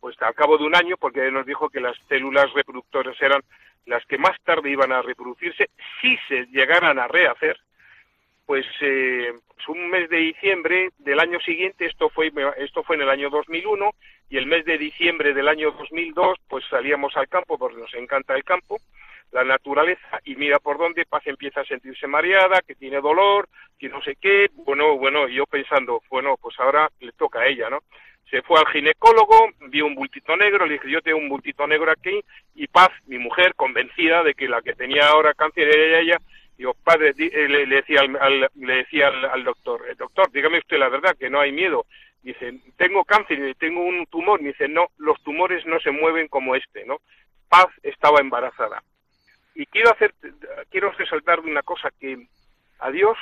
[0.00, 3.42] pues al cabo de un año, porque nos dijo que las células reproductoras eran
[3.84, 5.68] las que más tarde iban a reproducirse,
[6.00, 7.60] si se llegaran a rehacer,
[8.46, 13.02] pues, eh, pues un mes de diciembre del año siguiente, esto fue, esto fue en
[13.02, 13.90] el año 2001,
[14.32, 18.34] y el mes de diciembre del año 2002 pues salíamos al campo porque nos encanta
[18.34, 18.78] el campo,
[19.30, 23.46] la naturaleza y mira por dónde Paz empieza a sentirse mareada, que tiene dolor,
[23.78, 27.68] que no sé qué, bueno, bueno, yo pensando, bueno, pues ahora le toca a ella,
[27.68, 27.80] ¿no?
[28.30, 31.90] Se fue al ginecólogo, vio un bultito negro, le dije, yo tengo un bultito negro
[31.90, 32.18] aquí,
[32.54, 36.16] y Paz, mi mujer, convencida de que la que tenía ahora cáncer era ella,
[36.56, 40.78] digo, padre, eh, le, decía, al, le decía al, al doctor, eh, doctor, dígame usted
[40.78, 41.84] la verdad, que no hay miedo,
[42.22, 44.40] Dice, tengo cáncer y tengo un tumor.
[44.40, 46.98] Y dice, no, los tumores no se mueven como este, ¿no?
[47.48, 48.82] Paz estaba embarazada.
[49.54, 50.14] Y quiero hacer,
[50.70, 52.26] quiero resaltar una cosa, que
[52.78, 53.18] a Dios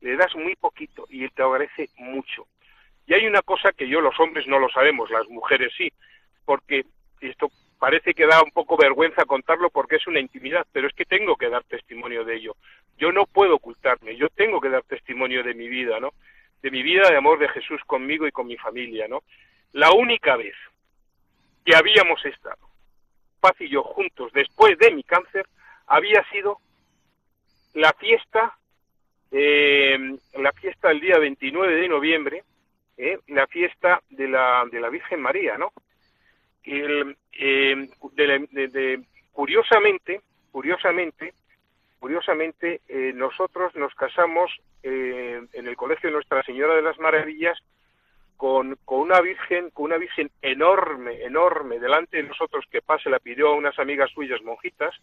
[0.00, 2.46] le das muy poquito y Él te agradece mucho.
[3.06, 5.92] Y hay una cosa que yo los hombres no lo sabemos, las mujeres sí,
[6.44, 6.84] porque
[7.20, 11.06] esto parece que da un poco vergüenza contarlo porque es una intimidad, pero es que
[11.06, 12.56] tengo que dar testimonio de ello.
[12.98, 16.12] Yo no puedo ocultarme, yo tengo que dar testimonio de mi vida, ¿no?
[16.62, 19.22] De mi vida de amor de Jesús conmigo y con mi familia, ¿no?
[19.72, 20.54] La única vez
[21.64, 22.68] que habíamos estado,
[23.40, 25.46] Paz y yo juntos después de mi cáncer,
[25.86, 26.58] había sido
[27.74, 28.56] la fiesta,
[29.30, 29.98] eh,
[30.34, 32.44] la fiesta del día 29 de noviembre,
[32.96, 35.72] eh, la fiesta de la, de la Virgen María, ¿no?
[38.12, 39.00] De,
[39.32, 40.20] curiosamente,
[40.50, 41.32] curiosamente,
[42.00, 42.80] curiosamente,
[43.14, 44.50] nosotros nos casamos
[44.82, 47.58] en el Colegio Nuestra Señora de las Maravillas
[48.36, 53.18] con, con una virgen, con una virgen enorme, enorme, delante de nosotros que pase, la
[53.18, 54.94] pidió a unas amigas suyas monjitas,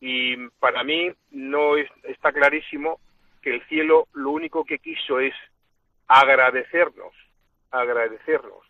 [0.00, 3.00] y para mí no está clarísimo
[3.42, 5.34] que el cielo lo único que quiso es
[6.06, 7.12] agradecernos,
[7.70, 8.64] agradecernos.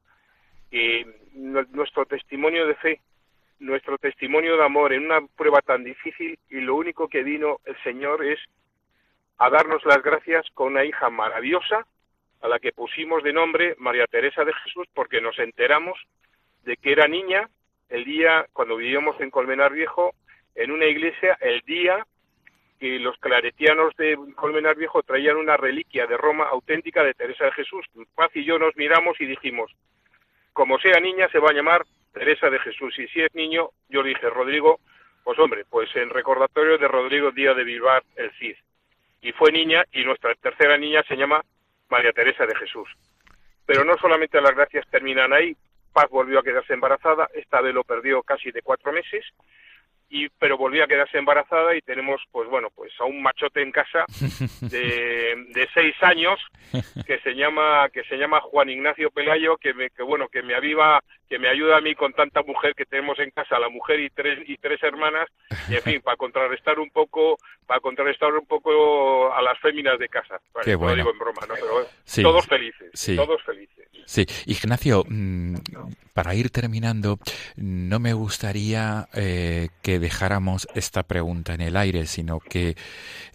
[0.70, 3.00] Que nuestro testimonio de fe,
[3.60, 7.76] nuestro testimonio de amor en una prueba tan difícil y lo único que vino el
[7.82, 8.38] Señor es
[9.38, 11.86] a darnos las gracias con una hija maravillosa
[12.40, 15.98] a la que pusimos de nombre María Teresa de Jesús porque nos enteramos
[16.64, 17.48] de que era niña
[17.88, 20.14] el día cuando vivíamos en Colmenar Viejo
[20.54, 22.06] en una iglesia el día
[22.78, 27.52] que los claretianos de Colmenar Viejo traían una reliquia de Roma auténtica de Teresa de
[27.52, 27.84] Jesús.
[28.14, 29.72] Paz y yo nos miramos y dijimos,
[30.52, 34.02] como sea niña se va a llamar Teresa de Jesús y si es niño, yo
[34.02, 34.80] le dije, Rodrigo,
[35.24, 38.56] pues hombre, pues en recordatorio de Rodrigo Díaz de Bilbar el Cid.
[39.20, 41.44] Y fue niña y nuestra tercera niña se llama
[41.90, 42.88] María Teresa de Jesús.
[43.66, 45.56] Pero no solamente las gracias terminan ahí,
[45.92, 49.24] Paz volvió a quedarse embarazada, esta vez lo perdió casi de cuatro meses,
[50.10, 53.72] y pero volvió a quedarse embarazada y tenemos pues bueno pues a un machote en
[53.72, 54.04] casa
[54.60, 56.38] de, de seis años
[57.06, 60.54] que se llama que se llama Juan Ignacio Pelayo que me que bueno que me
[60.54, 64.00] aviva que me ayuda a mí con tanta mujer que tenemos en casa la mujer
[64.00, 65.28] y tres y tres hermanas
[65.68, 70.08] y en fin para contrarrestar un poco para contrarrestar un poco a las féminas de
[70.08, 70.40] casa.
[70.64, 70.96] Qué bueno.
[70.96, 71.86] lo digo en broma no pero
[72.22, 73.88] todos felices todos felices.
[74.06, 75.56] Sí, Ignacio, mm,
[76.18, 77.20] para ir terminando,
[77.54, 82.76] no me gustaría eh, que dejáramos esta pregunta en el aire, sino que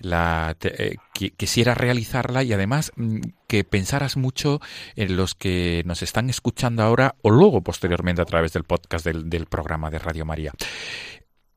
[0.01, 0.95] eh,
[1.37, 4.59] quisiera realizarla y además mm, que pensaras mucho
[4.97, 9.29] en los que nos están escuchando ahora o luego posteriormente a través del podcast del,
[9.29, 10.51] del programa de Radio María.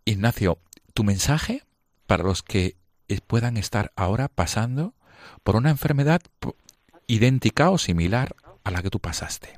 [0.05, 0.61] Ignacio,
[0.95, 1.65] tu mensaje
[2.07, 2.77] para los que
[3.27, 4.95] puedan estar ahora pasando
[5.43, 6.23] por una enfermedad
[7.09, 9.55] idéntica o similar a la que tú pasaste.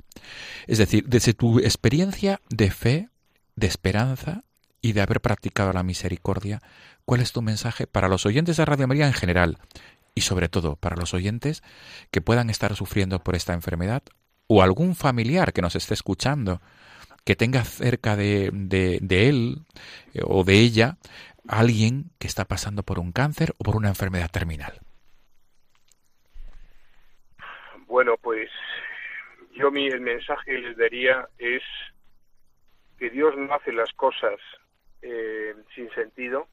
[0.67, 3.09] Es decir, desde tu experiencia de fe,
[3.55, 4.43] de esperanza
[4.81, 6.61] y de haber practicado la misericordia,
[7.05, 9.57] ¿cuál es tu mensaje para los oyentes de Radio María en general
[10.13, 11.63] y sobre todo para los oyentes
[12.11, 14.03] que puedan estar sufriendo por esta enfermedad
[14.45, 16.61] o algún familiar que nos esté escuchando
[17.23, 19.65] que tenga cerca de, de, él
[20.13, 20.97] eh, o de ella
[21.47, 24.79] alguien que está pasando por un cáncer o por una enfermedad terminal?
[27.87, 28.49] Bueno, pues
[29.59, 31.61] yo mi, el mensaje que les daría es
[32.97, 34.39] que Dios no hace las cosas
[35.01, 36.47] eh, sin sentido,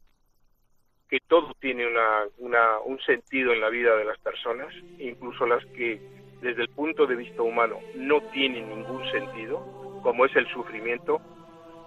[1.08, 5.64] que todo tiene una, una, un sentido en la vida de las personas, incluso las
[5.66, 6.00] que
[6.42, 9.60] desde el punto de vista humano no tienen ningún sentido,
[10.02, 11.20] como es el sufrimiento,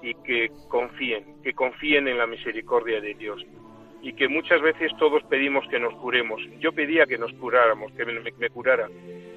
[0.02, 3.46] y que confíen, que confíen en la misericordia de Dios.
[4.02, 6.42] Y que muchas veces todos pedimos que nos curemos.
[6.60, 8.88] Yo pedía que nos curáramos, que me, curara,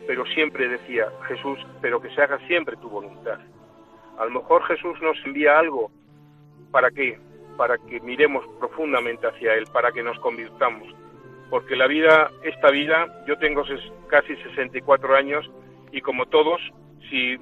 [0.07, 3.41] pero siempre decía, Jesús, pero que se haga siempre tu voluntad.
[4.19, 5.91] A lo mejor Jesús nos envía algo,
[6.71, 7.19] ¿para qué?
[7.57, 10.89] Para que miremos profundamente hacia Él, para que nos convirtamos.
[11.51, 13.65] Porque la vida, esta vida, yo tengo
[14.09, 15.51] casi 64 años
[15.91, 16.61] y como todos,
[17.11, 17.37] si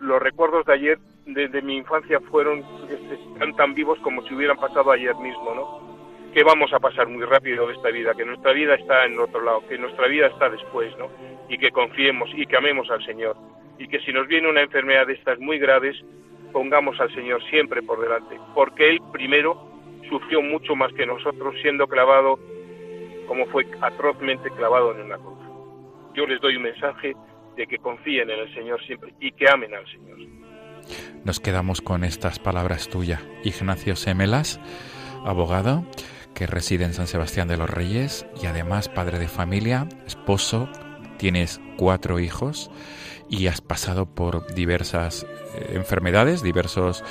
[0.00, 4.90] los recuerdos de ayer, de, mi infancia, fueron, están tan vivos como si hubieran pasado
[4.90, 5.93] ayer mismo, ¿no?
[6.34, 9.40] Que vamos a pasar muy rápido de esta vida, que nuestra vida está en otro
[9.40, 11.08] lado, que nuestra vida está después, ¿no?
[11.48, 13.36] Y que confiemos y que amemos al Señor.
[13.78, 15.96] Y que si nos viene una enfermedad de estas muy graves,
[16.52, 19.68] pongamos al Señor siempre por delante, porque Él primero
[20.08, 22.38] sufrió mucho más que nosotros siendo clavado
[23.26, 25.38] como fue atrozmente clavado en una cruz.
[26.14, 27.14] Yo les doy un mensaje
[27.56, 30.18] de que confíen en el Señor siempre y que amen al Señor.
[31.24, 33.24] Nos quedamos con estas palabras tuyas.
[33.44, 34.60] Ignacio Semelas,
[35.24, 35.84] abogado,
[36.34, 40.68] que reside en San Sebastián de los Reyes y además padre de familia, esposo,
[41.16, 42.70] tienes cuatro hijos
[43.28, 47.02] y has pasado por diversas eh, enfermedades, diversos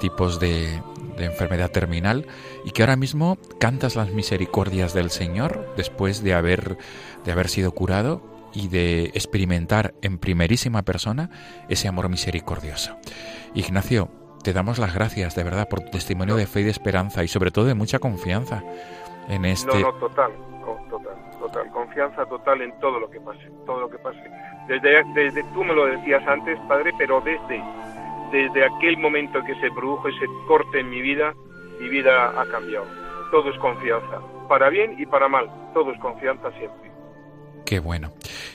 [0.00, 0.80] tipos de,
[1.16, 2.26] de, enfermedad terminal
[2.64, 6.78] y que ahora mismo cantas las misericordias del Señor después de haber,
[7.24, 8.22] de haber sido curado
[8.54, 11.30] y de experimentar en primerísima persona
[11.68, 12.96] ese amor misericordioso.
[13.54, 14.10] Ignacio,
[14.48, 17.28] te damos las gracias de verdad por tu testimonio de fe y de esperanza y
[17.28, 18.62] sobre todo de mucha confianza
[19.28, 19.78] en este...
[19.78, 20.32] No, no, total,
[20.88, 24.22] total, total, confianza total en todo lo que pase, todo lo que pase.
[24.66, 27.62] Desde, desde tú me lo decías antes, padre, pero desde,
[28.32, 31.34] desde aquel momento que se produjo ese corte en mi vida,
[31.78, 32.86] mi vida ha cambiado.
[33.30, 36.90] Todo es confianza, para bien y para mal, todo es confianza siempre.
[37.66, 38.12] Qué bueno.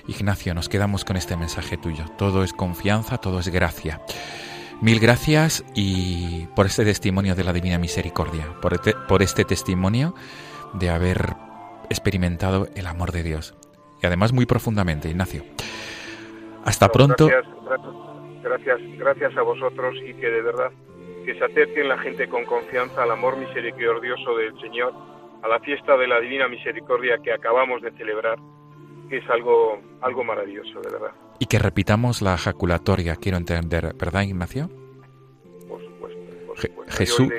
[0.08, 2.06] Ignacio, nos quedamos con este mensaje tuyo.
[2.18, 4.02] Todo es confianza, todo es gracia.
[4.84, 10.14] Mil gracias y por este testimonio de la Divina Misericordia, por este, por este testimonio
[10.74, 11.38] de haber
[11.90, 13.56] experimentado el amor de Dios.
[14.02, 15.44] Y además muy profundamente, Ignacio.
[16.66, 17.30] Hasta pronto.
[18.44, 20.70] Gracias, gracias, a vosotros y que de verdad
[21.24, 24.94] que se acerquen la gente con confianza al amor misericordioso del Señor,
[25.44, 28.38] a la fiesta de la Divina Misericordia que acabamos de celebrar,
[29.10, 31.14] que es algo, algo maravilloso, de verdad.
[31.44, 34.70] Y que repitamos la ejaculatoria, quiero entender, ¿verdad, Ignacio?
[35.68, 36.22] Por supuesto.
[36.48, 36.96] Por Je- supuesto.
[36.98, 37.34] Jesús-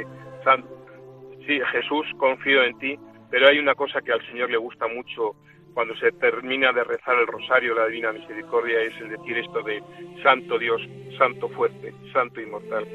[1.47, 2.99] sí, Jesús, confío en ti,
[3.31, 5.37] pero hay una cosa que al Señor le gusta mucho
[5.73, 9.83] cuando se termina de rezar el rosario, la Divina Misericordia, es el decir esto de
[10.23, 10.83] Santo Dios,
[11.17, 12.87] Santo fuerte, Santo inmortal,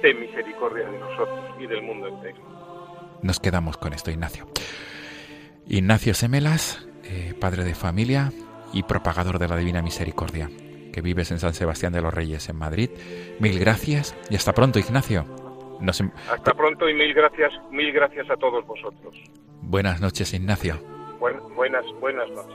[0.00, 2.38] ten misericordia de nosotros y del mundo entero.
[3.22, 4.46] Nos quedamos con esto, Ignacio.
[5.68, 8.32] Ignacio Semelas, eh, padre de familia
[8.74, 10.50] y propagador de la Divina Misericordia,
[10.92, 12.90] que vives en San Sebastián de los Reyes, en Madrid.
[13.38, 15.24] Mil gracias y hasta pronto, Ignacio.
[15.80, 19.14] Nos em- Hasta pronto y mil gracias, mil gracias a todos vosotros.
[19.62, 20.78] Buenas noches, Ignacio.
[21.18, 22.54] Buen- buenas, buenas noches.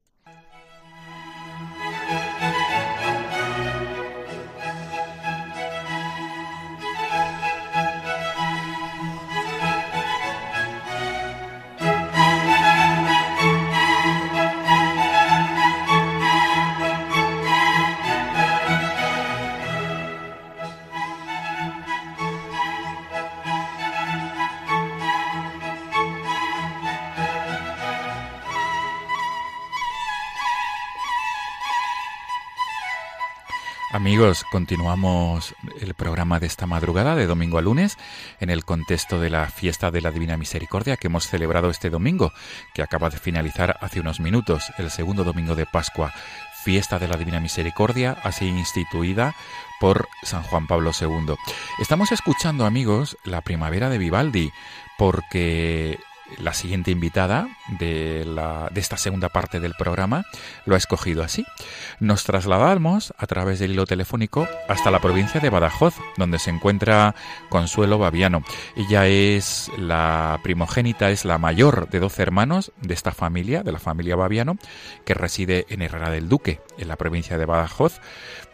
[34.49, 37.97] Continuamos el programa de esta madrugada, de domingo a lunes,
[38.39, 42.31] en el contexto de la fiesta de la Divina Misericordia que hemos celebrado este domingo,
[42.73, 46.13] que acaba de finalizar hace unos minutos, el segundo domingo de Pascua,
[46.63, 49.35] fiesta de la Divina Misericordia, así instituida
[49.81, 51.35] por San Juan Pablo II.
[51.79, 54.53] Estamos escuchando, amigos, la primavera de Vivaldi,
[54.97, 55.99] porque
[56.39, 57.47] la siguiente invitada
[57.79, 60.25] de, la, de esta segunda parte del programa
[60.65, 61.45] lo ha escogido así.
[61.99, 67.15] Nos trasladamos a través del hilo telefónico hasta la provincia de Badajoz, donde se encuentra
[67.49, 68.43] Consuelo Baviano.
[68.75, 73.79] Ella es la primogénita, es la mayor de 12 hermanos de esta familia, de la
[73.79, 74.57] familia Baviano,
[75.05, 77.99] que reside en Herrera del Duque, en la provincia de Badajoz.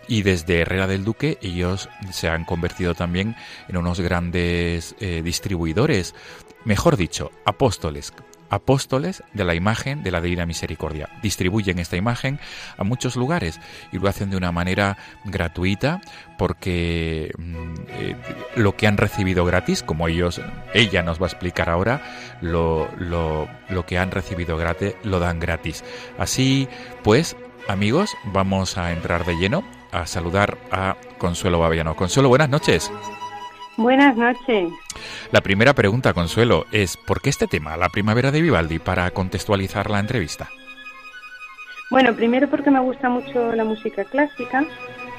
[0.08, 3.36] Y desde Herrera del Duque ellos se han convertido también
[3.68, 6.16] en unos grandes eh, distribuidores,
[6.68, 8.14] mejor dicho, apóstoles,
[8.50, 11.08] apóstoles de la imagen de la Divina Misericordia.
[11.24, 12.40] Distribuyen esta imagen
[12.78, 13.62] a muchos lugares
[13.94, 16.02] y lo hacen de una manera gratuita
[16.38, 18.16] porque mm, eh,
[18.58, 20.42] lo que han recibido gratis, como ellos,
[20.74, 22.02] ella nos va a explicar ahora,
[22.42, 25.86] lo, lo, lo que han recibido gratis lo dan gratis.
[26.18, 26.68] Así
[27.02, 27.38] pues,
[27.70, 29.64] amigos, vamos a entrar de lleno
[29.94, 31.96] a saludar a Consuelo Baviano.
[31.96, 32.92] Consuelo, buenas noches.
[33.78, 34.72] Buenas noches.
[35.32, 39.92] La primera pregunta, Consuelo, es ¿por qué este tema, la primavera de Vivaldi, para contextualizar
[39.92, 40.50] la entrevista?
[41.92, 44.66] Bueno, primero porque me gusta mucho la música clásica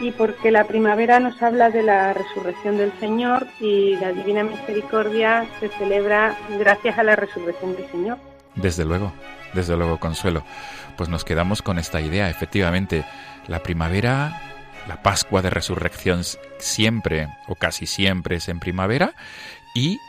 [0.01, 5.47] y porque la primavera nos habla de la resurrección del Señor y la Divina Misericordia
[5.61, 8.19] se celebra gracias a la resurrección del Señor.
[8.57, 9.13] Desde luego,
[9.55, 10.43] desde luego, Consuelo.
[10.97, 12.29] Pues nos quedamos con esta idea.
[12.29, 13.05] Efectivamente,
[13.47, 14.41] la primavera,
[14.89, 16.23] la Pascua de Resurrección
[16.59, 19.15] siempre o casi siempre es en primavera
[19.75, 20.01] y,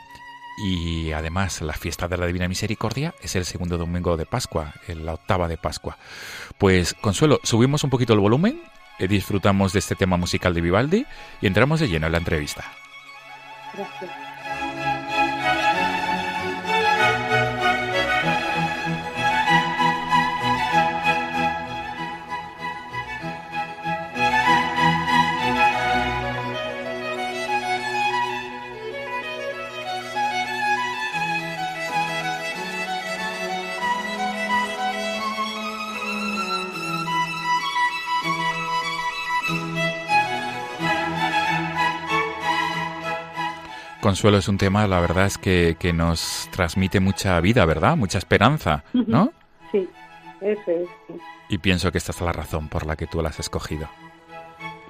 [0.64, 5.04] y además la fiesta de la Divina Misericordia es el segundo domingo de Pascua, en
[5.04, 5.98] la octava de Pascua.
[6.58, 8.62] Pues, Consuelo, subimos un poquito el volumen,
[8.98, 11.06] eh, disfrutamos de este tema musical de Vivaldi
[11.40, 12.64] y entramos de lleno en la entrevista.
[13.74, 14.19] Gracias.
[44.10, 47.96] Consuelo es un tema, la verdad es que, que nos transmite mucha vida, ¿verdad?
[47.96, 49.32] Mucha esperanza, ¿no?
[49.70, 49.88] Sí,
[50.40, 50.88] eso es.
[51.06, 51.14] sí,
[51.48, 53.88] Y pienso que esta es la razón por la que tú la has escogido.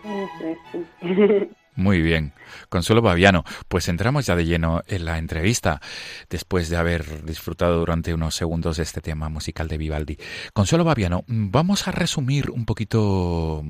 [0.02, 0.58] Eso es.
[1.02, 1.50] sí.
[1.80, 2.34] Muy bien.
[2.68, 5.80] Consuelo Baviano, pues entramos ya de lleno en la entrevista,
[6.28, 10.18] después de haber disfrutado durante unos segundos de este tema musical de Vivaldi.
[10.52, 13.64] Consuelo Baviano, vamos a resumir un poquito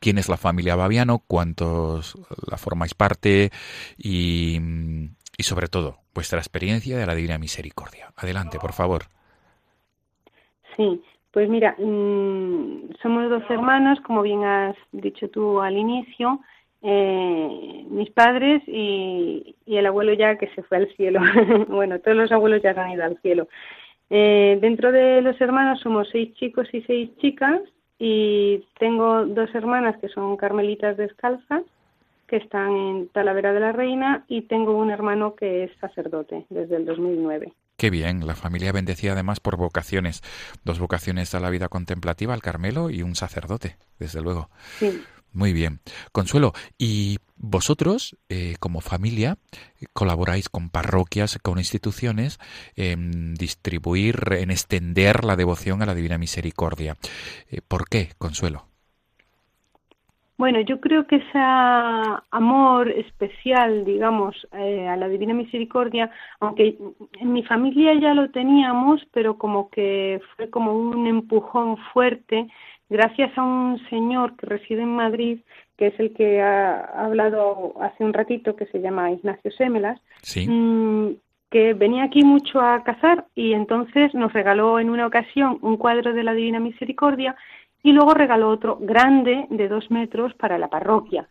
[0.00, 3.50] quién es la familia Baviano, cuántos la formáis parte
[3.96, 4.60] y,
[5.38, 8.12] y sobre todo vuestra experiencia de la Divina Misericordia.
[8.16, 9.04] Adelante, por favor.
[10.76, 11.02] Sí,
[11.32, 16.40] pues mira, mm, somos dos hermanos, como bien has dicho tú al inicio,
[16.82, 21.20] eh, mis padres y, el abuelo ya que se fue al cielo.
[21.68, 23.48] bueno, todos los abuelos ya han ido al cielo.
[24.08, 27.60] Eh, dentro de los hermanos somos seis chicos y seis chicas
[27.98, 31.62] y tengo dos hermanas que son carmelitas descalzas
[32.28, 36.76] que están en Talavera de la Reina y tengo un hermano que es sacerdote desde
[36.76, 37.52] el 2009.
[37.76, 40.22] Qué bien, la familia bendecida además por vocaciones,
[40.64, 44.48] dos vocaciones a la vida contemplativa, al Carmelo y un sacerdote, desde luego.
[44.78, 45.02] Sí.
[45.36, 45.80] Muy bien.
[46.12, 49.36] Consuelo, ¿y vosotros, eh, como familia,
[49.92, 52.38] colaboráis con parroquias, con instituciones,
[52.74, 56.96] en distribuir, en extender la devoción a la Divina Misericordia?
[57.50, 58.66] Eh, ¿Por qué, Consuelo?
[60.38, 61.38] Bueno, yo creo que ese
[62.30, 66.10] amor especial, digamos, eh, a la Divina Misericordia,
[66.40, 66.76] aunque
[67.20, 72.48] en mi familia ya lo teníamos, pero como que fue como un empujón fuerte
[72.88, 75.40] gracias a un señor que reside en Madrid,
[75.76, 80.00] que es el que ha hablado hace un ratito, que se llama Ignacio Semelas,
[80.46, 81.08] mm,
[81.50, 86.12] que venía aquí mucho a cazar y entonces nos regaló en una ocasión un cuadro
[86.12, 87.36] de la Divina Misericordia
[87.86, 91.28] y luego regaló otro grande de dos metros para la parroquia.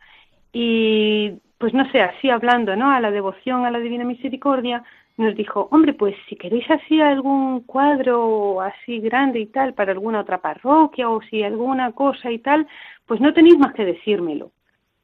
[0.53, 2.91] Y pues no sé, así hablando, ¿no?
[2.91, 4.81] A la devoción a la Divina Misericordia,
[5.17, 10.21] nos dijo, hombre, pues si queréis así algún cuadro así grande y tal para alguna
[10.21, 12.65] otra parroquia o si alguna cosa y tal,
[13.05, 14.51] pues no tenéis más que decírmelo.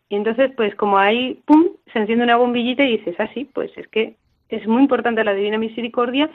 [0.08, 3.78] Y entonces, pues como ahí, pum, se enciende una bombillita y dices, así, ah, pues
[3.78, 4.16] es que
[4.48, 6.30] es muy importante la Divina Misericordia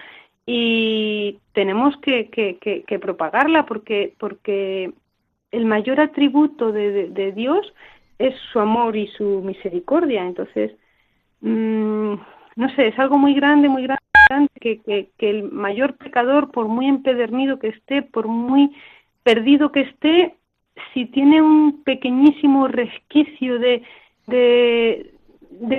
[0.47, 4.93] y tenemos que, que, que, propagarla porque, porque
[5.53, 7.73] el mayor atributo de, de, Dios
[8.19, 10.27] es su amor y su misericordia.
[10.27, 10.73] Entonces,
[11.41, 12.15] mmm,
[12.57, 14.03] no sé, es algo muy grande, muy grande,
[14.61, 18.75] que, que, el mayor pecador, por muy empedernido que esté, por muy
[19.23, 20.35] perdido que esté,
[20.93, 23.83] si tiene un pequeñísimo resquicio de,
[24.27, 25.13] de,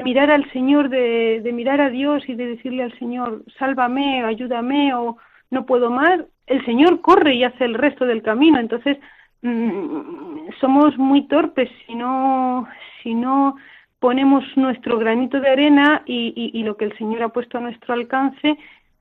[0.03, 4.93] mirar al Señor, de, de, mirar a Dios y de decirle al Señor, sálvame, ayúdame
[4.93, 5.17] o
[5.49, 8.59] no puedo más, el Señor corre y hace el resto del camino.
[8.59, 8.97] Entonces,
[9.41, 12.67] mm, somos muy torpes si no,
[13.03, 13.55] si no
[13.99, 18.57] ponemos nuestro granito de arena y, lo que el Señor ha puesto a nuestro alcance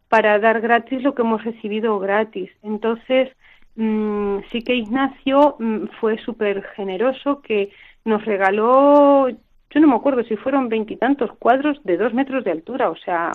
[0.08, 2.50] para dar gratis lo que hemos recibido gratis.
[2.62, 3.28] Entonces,
[3.74, 7.70] mm, sí que Ignacio mm, fue súper generoso, que
[8.04, 12.88] nos regaló, yo no me acuerdo si fueron veintitantos cuadros de dos metros de altura,
[12.88, 13.32] o sea...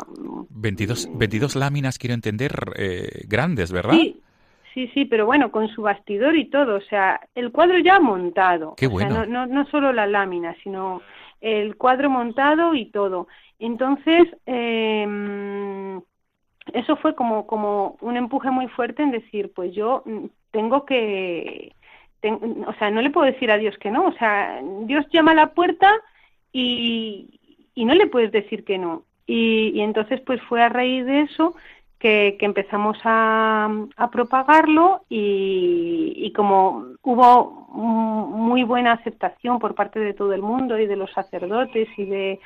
[0.50, 3.94] Veintidós, veintidós láminas, quiero entender, eh, grandes, ¿verdad?
[3.94, 4.21] Sí,
[4.74, 8.76] Sí, sí, pero bueno, con su bastidor y todo, o sea, el cuadro ya montado.
[8.78, 9.26] Qué bueno.
[9.26, 11.02] no, no, no solo la lámina, sino
[11.42, 13.28] el cuadro montado y todo.
[13.60, 16.00] Entonces, eh,
[16.74, 21.76] eso fue como, como un empuje muy fuerte en decir, pues yo mm, tengo que,
[22.24, 25.36] o sea, no le puedo decir a Dios que no, o sea, Dios llama a
[25.36, 25.92] la puerta
[26.52, 27.40] y,
[27.76, 29.04] y no le puedes decir que no.
[29.26, 31.56] Y, y entonces, pues fue a raíz de eso
[32.02, 33.70] que, empezamos a,
[34.12, 40.96] propagarlo y, como hubo muy buena aceptación por parte de todo el mundo y de
[40.96, 42.40] los sacerdotes y de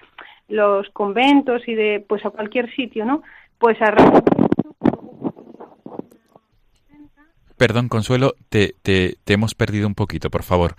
[0.49, 3.24] los conventos y de pues a cualquier sitio, ¿no?
[3.58, 3.95] Pues a
[7.58, 10.76] Perdón, Consuelo, te, te, hemos perdido un poquito, por favor.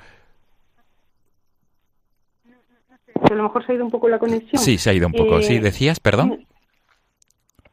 [3.31, 4.63] A lo mejor se ha ido un poco la conexión.
[4.63, 5.41] Sí, se ha ido un poco.
[5.41, 6.47] sí, eh, decías, perdón.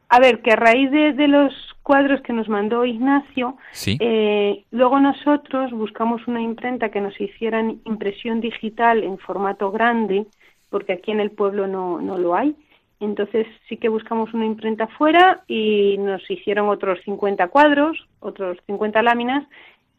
[0.08, 1.52] A ver, que a raíz de, los
[1.82, 8.40] cuadros que nos mandó Ignacio, eh, luego nosotros buscamos una imprenta que nos hicieran impresión
[8.40, 10.26] digital en formato grande,
[10.70, 12.54] porque aquí en el pueblo no, no lo hay.
[13.00, 19.02] Entonces sí que buscamos una imprenta fuera y nos hicieron otros 50 cuadros, otros 50
[19.02, 19.44] láminas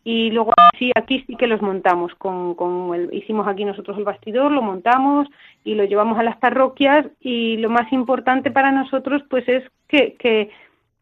[0.08, 4.04] y luego sí aquí sí que los montamos con, con el, hicimos aquí nosotros el
[4.04, 5.28] bastidor lo montamos
[5.64, 10.14] y lo llevamos a las parroquias y lo más importante para nosotros pues es que,
[10.14, 10.52] que,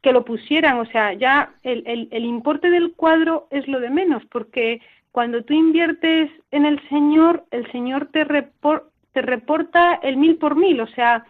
[0.01, 0.79] que lo pusieran.
[0.79, 4.79] O sea ya el, el, el, importe del cuadro es lo de menos porque
[5.11, 10.79] cuando tú inviertes en el señor el señor te te reporta el mil por mil
[10.79, 11.25] o sea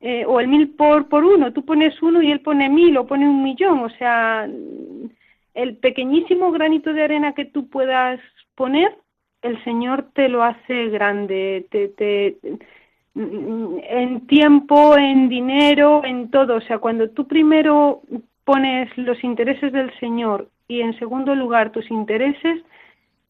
[0.00, 1.52] eh, o el mil por por uno.
[1.52, 4.48] Tú pones uno y él pone mil o pone un millón o sea
[5.54, 8.20] el pequeñísimo granito de arena que tú puedas
[8.54, 8.96] poner,
[9.42, 12.38] el Señor te lo hace grande, te, te,
[13.14, 16.56] en tiempo, en dinero, en todo.
[16.56, 18.02] O sea, cuando tú primero
[18.44, 22.62] pones los intereses del Señor y en segundo lugar tus intereses,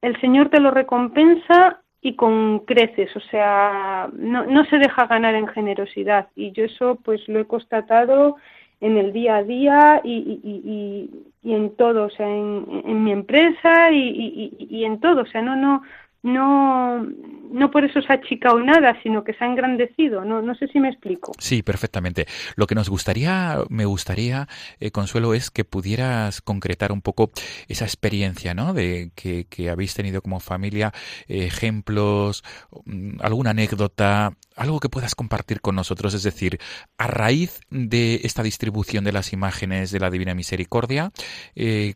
[0.02, 5.36] el Señor te lo recompensa y con creces, o sea, no, no se deja ganar
[5.36, 8.36] en generosidad y yo eso pues lo he constatado
[8.82, 11.08] en el día a día y, y,
[11.44, 15.54] y, en todo, o sea, en, en mi empresa y, en todo, o sea, no,
[15.54, 15.82] no,
[16.22, 20.24] no, no por eso se ha achicado nada, sino que se ha engrandecido.
[20.24, 21.32] No, no sé si me explico.
[21.38, 22.26] Sí, perfectamente.
[22.56, 24.48] Lo que nos gustaría, me gustaría,
[24.78, 27.32] eh, Consuelo, es que pudieras concretar un poco
[27.68, 28.72] esa experiencia, ¿no?
[28.72, 30.92] De que, que habéis tenido como familia,
[31.26, 32.44] ejemplos,
[32.84, 36.14] mm, alguna anécdota, algo que puedas compartir con nosotros.
[36.14, 36.58] Es decir,
[36.98, 41.10] a raíz de esta distribución de las imágenes de la Divina Misericordia,
[41.56, 41.94] eh,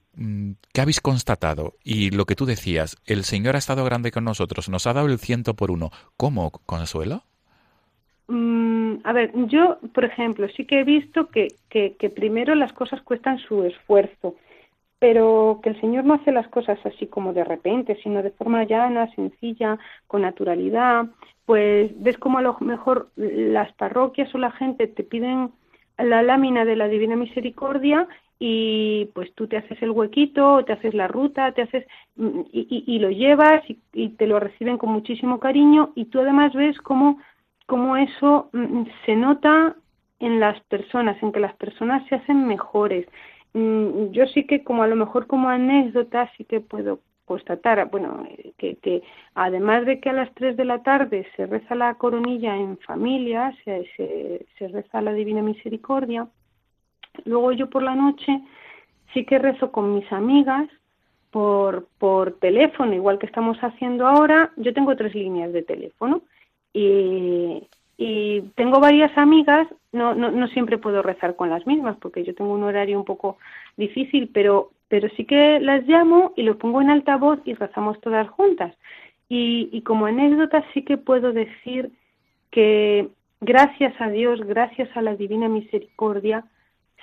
[0.73, 1.75] ¿qué habéis constatado?
[1.85, 5.09] Y lo que tú decías, el Señor ha estado grande con nosotros, nos ha dado
[5.09, 5.91] el ciento por uno.
[6.17, 7.23] ¿Cómo, Consuelo?
[8.29, 13.03] Mm, a ver, yo, por ejemplo, sí que he visto que, que, primero las cosas
[13.03, 14.35] cuestan su esfuerzo,
[14.99, 18.64] pero que el Señor no hace las cosas así como de repente, sino de forma
[18.64, 21.07] llana, sencilla, con naturalidad.
[21.45, 25.53] Pues ves como a lo mejor las parroquias o la gente te piden
[25.99, 28.09] la lámina de la Divina Misericordia
[28.39, 32.84] y pues tú te haces el huequito, te haces la ruta, te haces mm, y,
[32.87, 37.18] y, lo llevas y, te lo reciben con muchísimo cariño y tú además ves cómo,
[37.66, 39.76] cómo eso mm, se nota
[40.20, 43.07] en las personas, en que las personas se hacen mejores.
[43.55, 48.26] Mm, yo sí que como a lo mejor como anécdota sí que puedo constatar, bueno,
[48.57, 49.03] que, que
[49.34, 53.53] además de que a las 3 de la tarde se reza la coronilla en familia,
[53.64, 56.28] se, se, se reza la Divina Misericordia,
[57.25, 58.41] Luego yo por la noche
[59.12, 60.69] sí que rezo con mis amigas
[61.31, 64.53] por, por teléfono, igual que estamos haciendo ahora.
[64.57, 66.23] Yo tengo tres líneas de teléfono
[66.73, 67.67] y,
[67.99, 72.35] y tengo varias amigas, no, no, no siempre puedo rezar con las mismas porque yo
[72.35, 73.39] tengo un horario un poco
[73.77, 78.29] difícil, pero, pero sí que las llamo y lo pongo en altavoz y rezamos todas
[78.29, 78.75] juntas.
[79.29, 81.91] Y, y como anécdota sí que puedo decir
[82.51, 83.09] que
[83.41, 86.45] gracias a Dios, gracias a la Divina Misericordia,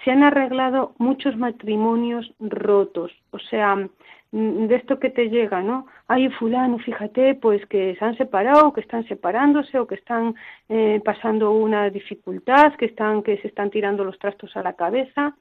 [0.03, 5.87] se han arreglado muchos matrimonios rotos, o sea, mm, de esto que te llega, ¿no?
[6.07, 10.35] Ay, fulano, fíjate, pues que se han separado, que están separándose o que están
[10.69, 15.35] eh, pasando una dificultad, que están, que se están tirando los trastos a la cabeza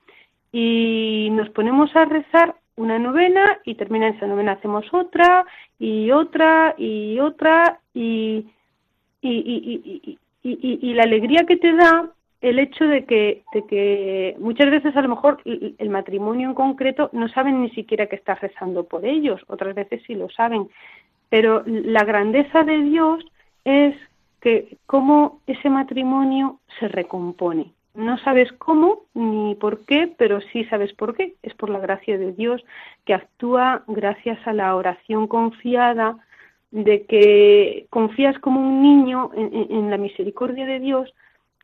[0.53, 5.45] y nos ponemos a rezar una novena y termina esa novena hacemos otra
[5.79, 8.47] y otra y otra y
[9.23, 12.11] y, y, y, y la alegría que te da
[12.43, 17.09] el hecho de que, de que muchas veces a lo mejor el matrimonio en concreto
[17.13, 20.69] no saben ni siquiera que estás rezando por ellos, otras veces sí lo saben,
[21.31, 23.25] pero la grandeza de Dios
[23.65, 23.95] es
[24.41, 27.73] que cómo ese matrimonio se recompone.
[27.95, 31.35] No sabes cómo ni por qué, pero sí sabes por qué.
[31.43, 32.65] Es por la gracia de Dios
[33.05, 36.17] que actúa gracias a la oración confiada,
[36.71, 41.15] de que confías como un niño en, en la misericordia de Dios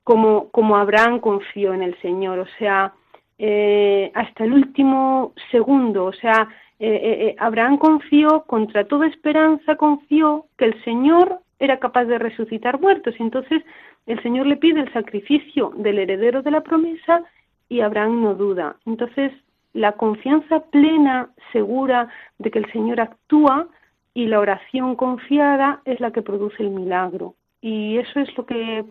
[0.09, 2.95] como, como Abraham confió en el Señor, o sea,
[3.37, 6.49] eh, hasta el último segundo, o sea,
[6.79, 12.81] eh, eh, Abraham confió, contra toda esperanza confió que el Señor era capaz de resucitar
[12.81, 13.63] muertos, y entonces
[14.07, 17.23] el Señor le pide el sacrificio del heredero de la promesa
[17.69, 18.77] y Abraham no duda.
[18.87, 19.31] Entonces,
[19.75, 23.69] la confianza plena, segura de que el Señor actúa
[24.15, 27.35] y la oración confiada es la que produce el milagro.
[27.61, 28.87] Y eso es lo que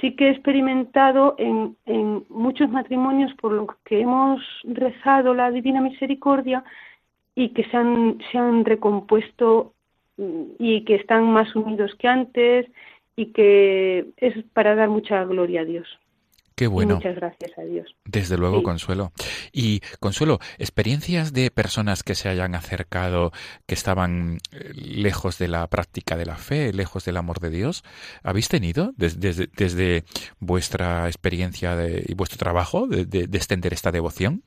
[0.00, 1.76] sí que he experimentado en,
[2.28, 6.64] muchos matrimonios por los que hemos rezado la Divina Misericordia
[7.34, 9.74] y que se han, se han recompuesto
[10.16, 12.66] mm, y que están más unidos que antes
[13.16, 15.88] y que es para dar mucha gloria a Dios.
[16.58, 16.96] Qué bueno.
[16.96, 17.94] muchas gracias a Dios.
[18.04, 19.12] Desde luego, Consuelo.
[19.52, 23.30] Y Consuelo, experiencias de personas que se hayan acercado,
[23.68, 27.84] que estaban eh, lejos de la práctica de la fe, lejos del amor de Dios,
[28.24, 30.02] ¿habéis tenido desde, desde,
[30.40, 34.42] vuestra experiencia y vuestro trabajo de, de, extender esta devoción?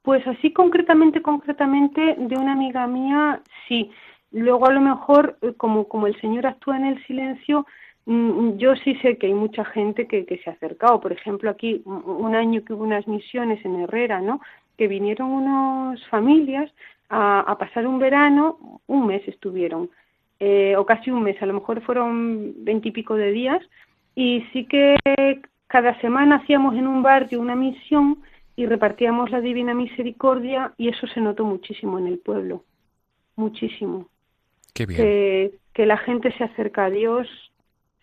[0.00, 3.90] Pues así concretamente, concretamente, de una amiga mía, sí.
[4.30, 7.66] Luego a lo mejor, eh, como, como el Señor actúa en el silencio,
[8.06, 11.00] yo sí sé que hay mucha gente que, que se ha acercado.
[11.00, 14.40] Por ejemplo, aquí un año que hubo unas misiones en Herrera, ¿no?
[14.76, 16.72] Que vinieron unas familias
[17.08, 19.90] a, a pasar un verano, un mes estuvieron,
[20.38, 23.62] eh, o casi un mes, a lo mejor fueron veintipico de días,
[24.14, 24.96] y sí que
[25.66, 28.18] cada semana hacíamos en un barrio una misión
[28.56, 32.64] y repartíamos la Divina Misericordia y eso se notó muchísimo en el pueblo,
[33.36, 34.08] muchísimo.
[34.74, 35.00] Qué bien.
[35.00, 37.28] Que, que la gente se acerca a Dios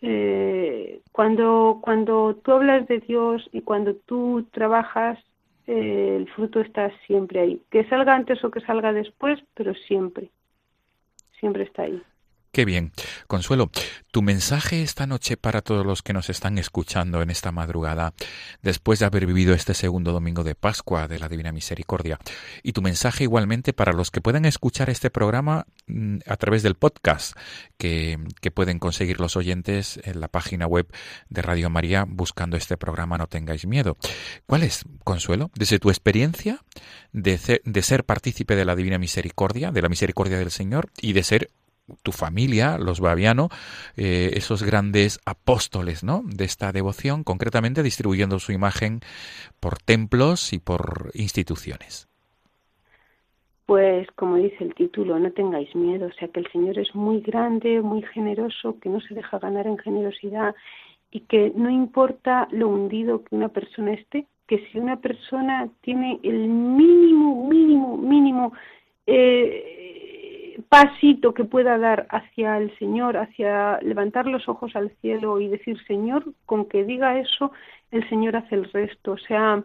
[0.01, 5.19] eh, cuando, cuando tú hablas de Dios y cuando tú trabajas,
[5.65, 7.61] eh, el fruto está siempre ahí.
[7.71, 10.29] Que salga antes o que salga después, pero siempre,
[11.39, 12.01] siempre está ahí.
[12.57, 12.91] Qué bien.
[13.27, 13.69] Consuelo,
[14.09, 18.15] tu mensaje esta noche para todos los que nos están escuchando en esta madrugada,
[18.63, 22.17] después de haber vivido este segundo domingo de Pascua de la Divina Misericordia,
[22.63, 26.73] y tu mensaje igualmente para los que puedan escuchar este programa mm, a través del
[26.73, 27.37] podcast
[27.77, 28.17] que,
[28.55, 30.87] pueden conseguir los oyentes en la página web
[31.29, 33.97] de Radio María buscando este programa No tengáis miedo.
[34.47, 36.63] ¿Cuál es, Consuelo, desde tu experiencia
[37.11, 41.21] de, de ser partícipe de la Divina Misericordia, de la misericordia del Señor y de
[41.21, 41.51] ser
[42.03, 43.49] tu familia, los Baviano,
[43.95, 46.21] eh, esos grandes apóstoles ¿no?
[46.25, 48.99] de esta devoción, concretamente distribuyendo su imagen
[49.59, 52.07] por templos y por instituciones.
[53.65, 57.19] Pues como dice el título, no tengáis miedo, o sea que el Señor es muy
[57.19, 60.55] grande, muy generoso, que no se deja ganar en generosidad
[61.11, 66.17] y que no importa lo hundido que una persona esté, que si una persona tiene
[66.23, 68.53] el mínimo, mínimo, mínimo
[69.05, 70.06] eh,
[70.69, 75.77] pasito que pueda dar hacia el Señor, hacia levantar los ojos al cielo y decir
[75.85, 77.51] Señor, con que diga eso,
[77.91, 79.13] el Señor hace el resto.
[79.13, 79.63] O sea,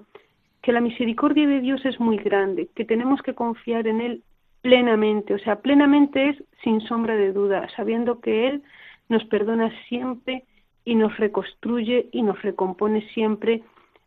[0.62, 4.22] que la misericordia de Dios es muy grande, que tenemos que confiar en Él
[4.60, 5.34] plenamente.
[5.34, 8.62] O sea, plenamente es sin sombra de duda, sabiendo que Él
[9.08, 10.44] nos perdona siempre
[10.84, 13.62] y nos reconstruye y nos recompone siempre,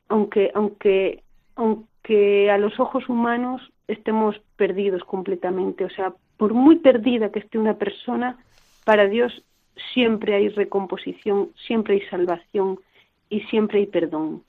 [0.08, 1.24] aunque, aunque,
[1.56, 5.86] aunque a los ojos humanos estemos perdidos completamente.
[5.86, 8.38] O sea, por muy perdida que esté una persona,
[8.84, 9.44] para Dios
[9.94, 12.80] siempre hay recomposición, siempre hay salvación
[13.30, 14.44] y siempre hay perdón.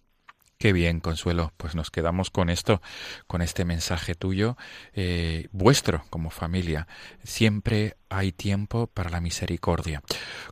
[0.59, 1.53] Qué bien, Consuelo.
[1.59, 2.81] Pues nos quedamos con esto,
[3.27, 4.57] con este mensaje tuyo,
[4.95, 6.87] eh, vuestro como familia.
[7.25, 10.01] Siempre hay tiempo para la misericordia.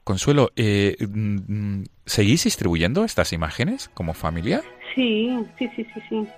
[0.05, 4.61] Consuelo, eh, mm, ¿seguís distribuyendo estas imágenes como familia?
[4.95, 6.29] Sí, sí, sí, sí, sí.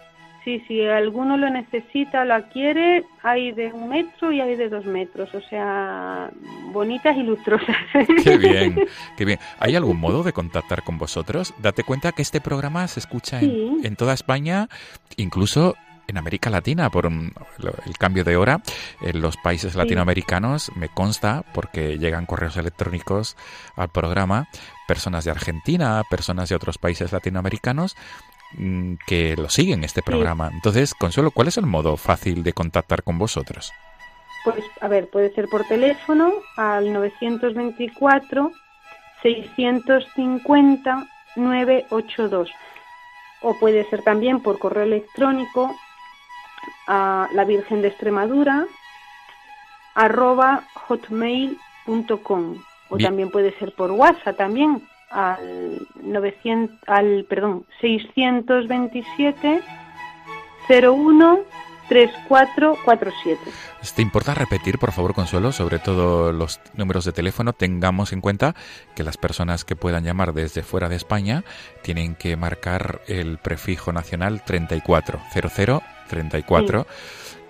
[0.47, 4.85] Sí, si alguno lo necesita, la quiere, hay de un metro y hay de dos
[4.85, 6.31] metros, o sea,
[6.73, 7.77] bonitas y lustrosas.
[8.23, 8.79] Qué bien,
[9.17, 9.41] qué bien.
[9.59, 11.53] ¿Hay algún modo de contactar con vosotros?
[11.59, 14.69] Date cuenta que este programa se escucha en, toda España,
[15.17, 15.75] incluso
[16.07, 18.61] en América Latina por el cambio de hora
[19.01, 23.37] en los países latinoamericanos me consta porque llegan correos electrónicos
[23.75, 24.47] al programa
[24.87, 27.97] personas de Argentina, personas de otros países latinoamericanos
[29.07, 30.51] que lo siguen este programa.
[30.53, 33.73] Entonces, Consuelo, ¿cuál es el modo fácil de contactar con vosotros?
[34.45, 38.53] Pues, a ver, puede ser por teléfono al 924
[39.23, 42.51] 650 982
[43.43, 45.75] o puede ser también por correo electrónico
[46.87, 48.67] a la Virgen de Extremadura
[49.95, 59.63] arroba hotmail.com o también puede ser por WhatsApp también al 900 al perdón 627
[60.69, 61.39] 01
[61.89, 63.41] 3447.
[63.95, 67.53] ¿Te importa repetir, por favor, Consuelo, sobre todo los números de teléfono?
[67.53, 68.55] Tengamos en cuenta
[68.95, 71.45] que las personas que puedan llamar desde fuera de España
[71.83, 75.83] tienen que marcar el prefijo nacional 340034.
[76.09, 76.87] 34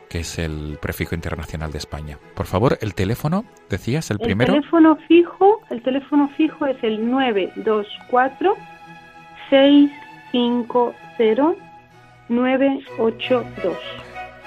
[0.08, 2.16] que es el prefijo internacional de España.
[2.34, 4.54] Por favor, el teléfono, decías, el, primero.
[4.54, 8.54] El teléfono fijo, el teléfono fijo es el 924
[9.50, 11.66] 650
[12.28, 13.76] 982.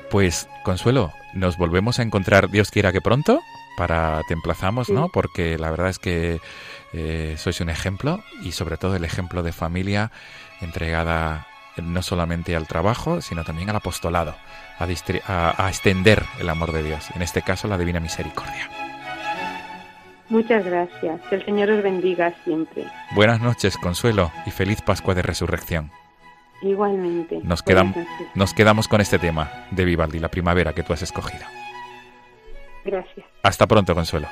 [0.10, 3.42] Pues, Consuelo, nos volvemos a encontrar, Dios quiera que pronto,
[3.78, 5.10] para te emplazamos, ¿no?
[5.10, 6.42] Porque la verdad es que
[6.94, 10.12] eh, sois un ejemplo y sobre todo el ejemplo de familia
[10.60, 11.48] entregada
[11.78, 14.36] no solamente al trabajo, sino también al apostolado,
[14.80, 18.68] a, a extender el amor de Dios, en este caso la divina misericordia.
[20.30, 21.22] Muchas gracias.
[21.30, 22.84] Que el Señor os bendiga siempre.
[23.16, 25.92] Buenas noches, Consuelo, y feliz Pascua de Resurrección.
[26.62, 27.40] Igualmente.
[27.44, 27.96] Nos, quedamos,
[28.34, 31.46] nos quedamos con este tema de Vivaldi, la primavera que tú has escogido.
[32.88, 33.26] Gracias.
[33.44, 34.30] Hasta pronto, Consuelo.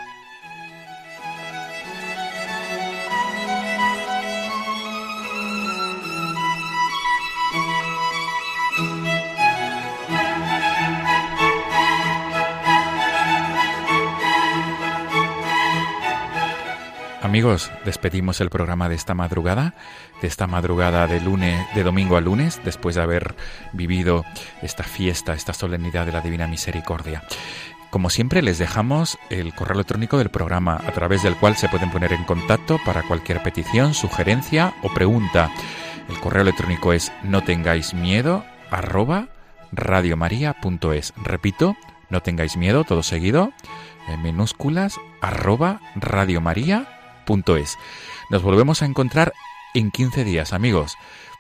[17.22, 19.74] Amigos, despedimos el programa de esta madrugada,
[20.22, 23.36] de esta madrugada de lunes, de domingo a lunes, después de haber
[23.74, 24.24] vivido
[24.62, 27.24] esta fiesta, esta solemnidad de la Divina Misericordia.
[27.96, 31.92] Como siempre, les dejamos el correo electrónico del programa, a través del cual se pueden
[31.92, 35.50] poner en contacto para cualquier petición, sugerencia o pregunta.
[36.10, 39.30] El correo electrónico es no tengáis miedo arroba
[39.72, 41.14] radiomaria.es.
[41.24, 41.78] Repito,
[42.10, 43.54] no tengáis miedo, todo seguido,
[44.10, 47.78] en minúsculas, arroba radiomaria.es.
[48.30, 49.32] Nos volvemos a encontrar
[49.74, 50.98] en 15 días, amigos.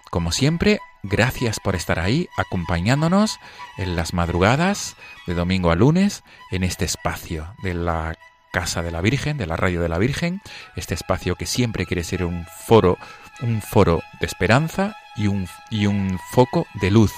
[0.10, 3.39] Como siempre, gracias por estar ahí acompañándonos
[3.78, 4.95] en las madrugadas
[5.28, 8.18] de domingo a lunes en este espacio de la
[8.51, 10.41] Casa de la Virgen, de la Radio de la Virgen,
[10.76, 12.97] este espacio que siempre quiere ser un foro,
[13.41, 17.12] un foro de esperanza y un, y un foco de luz,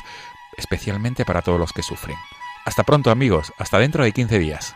[0.57, 2.17] especialmente para todos los que sufren.
[2.65, 4.75] Hasta pronto amigos, hasta dentro de 15 días.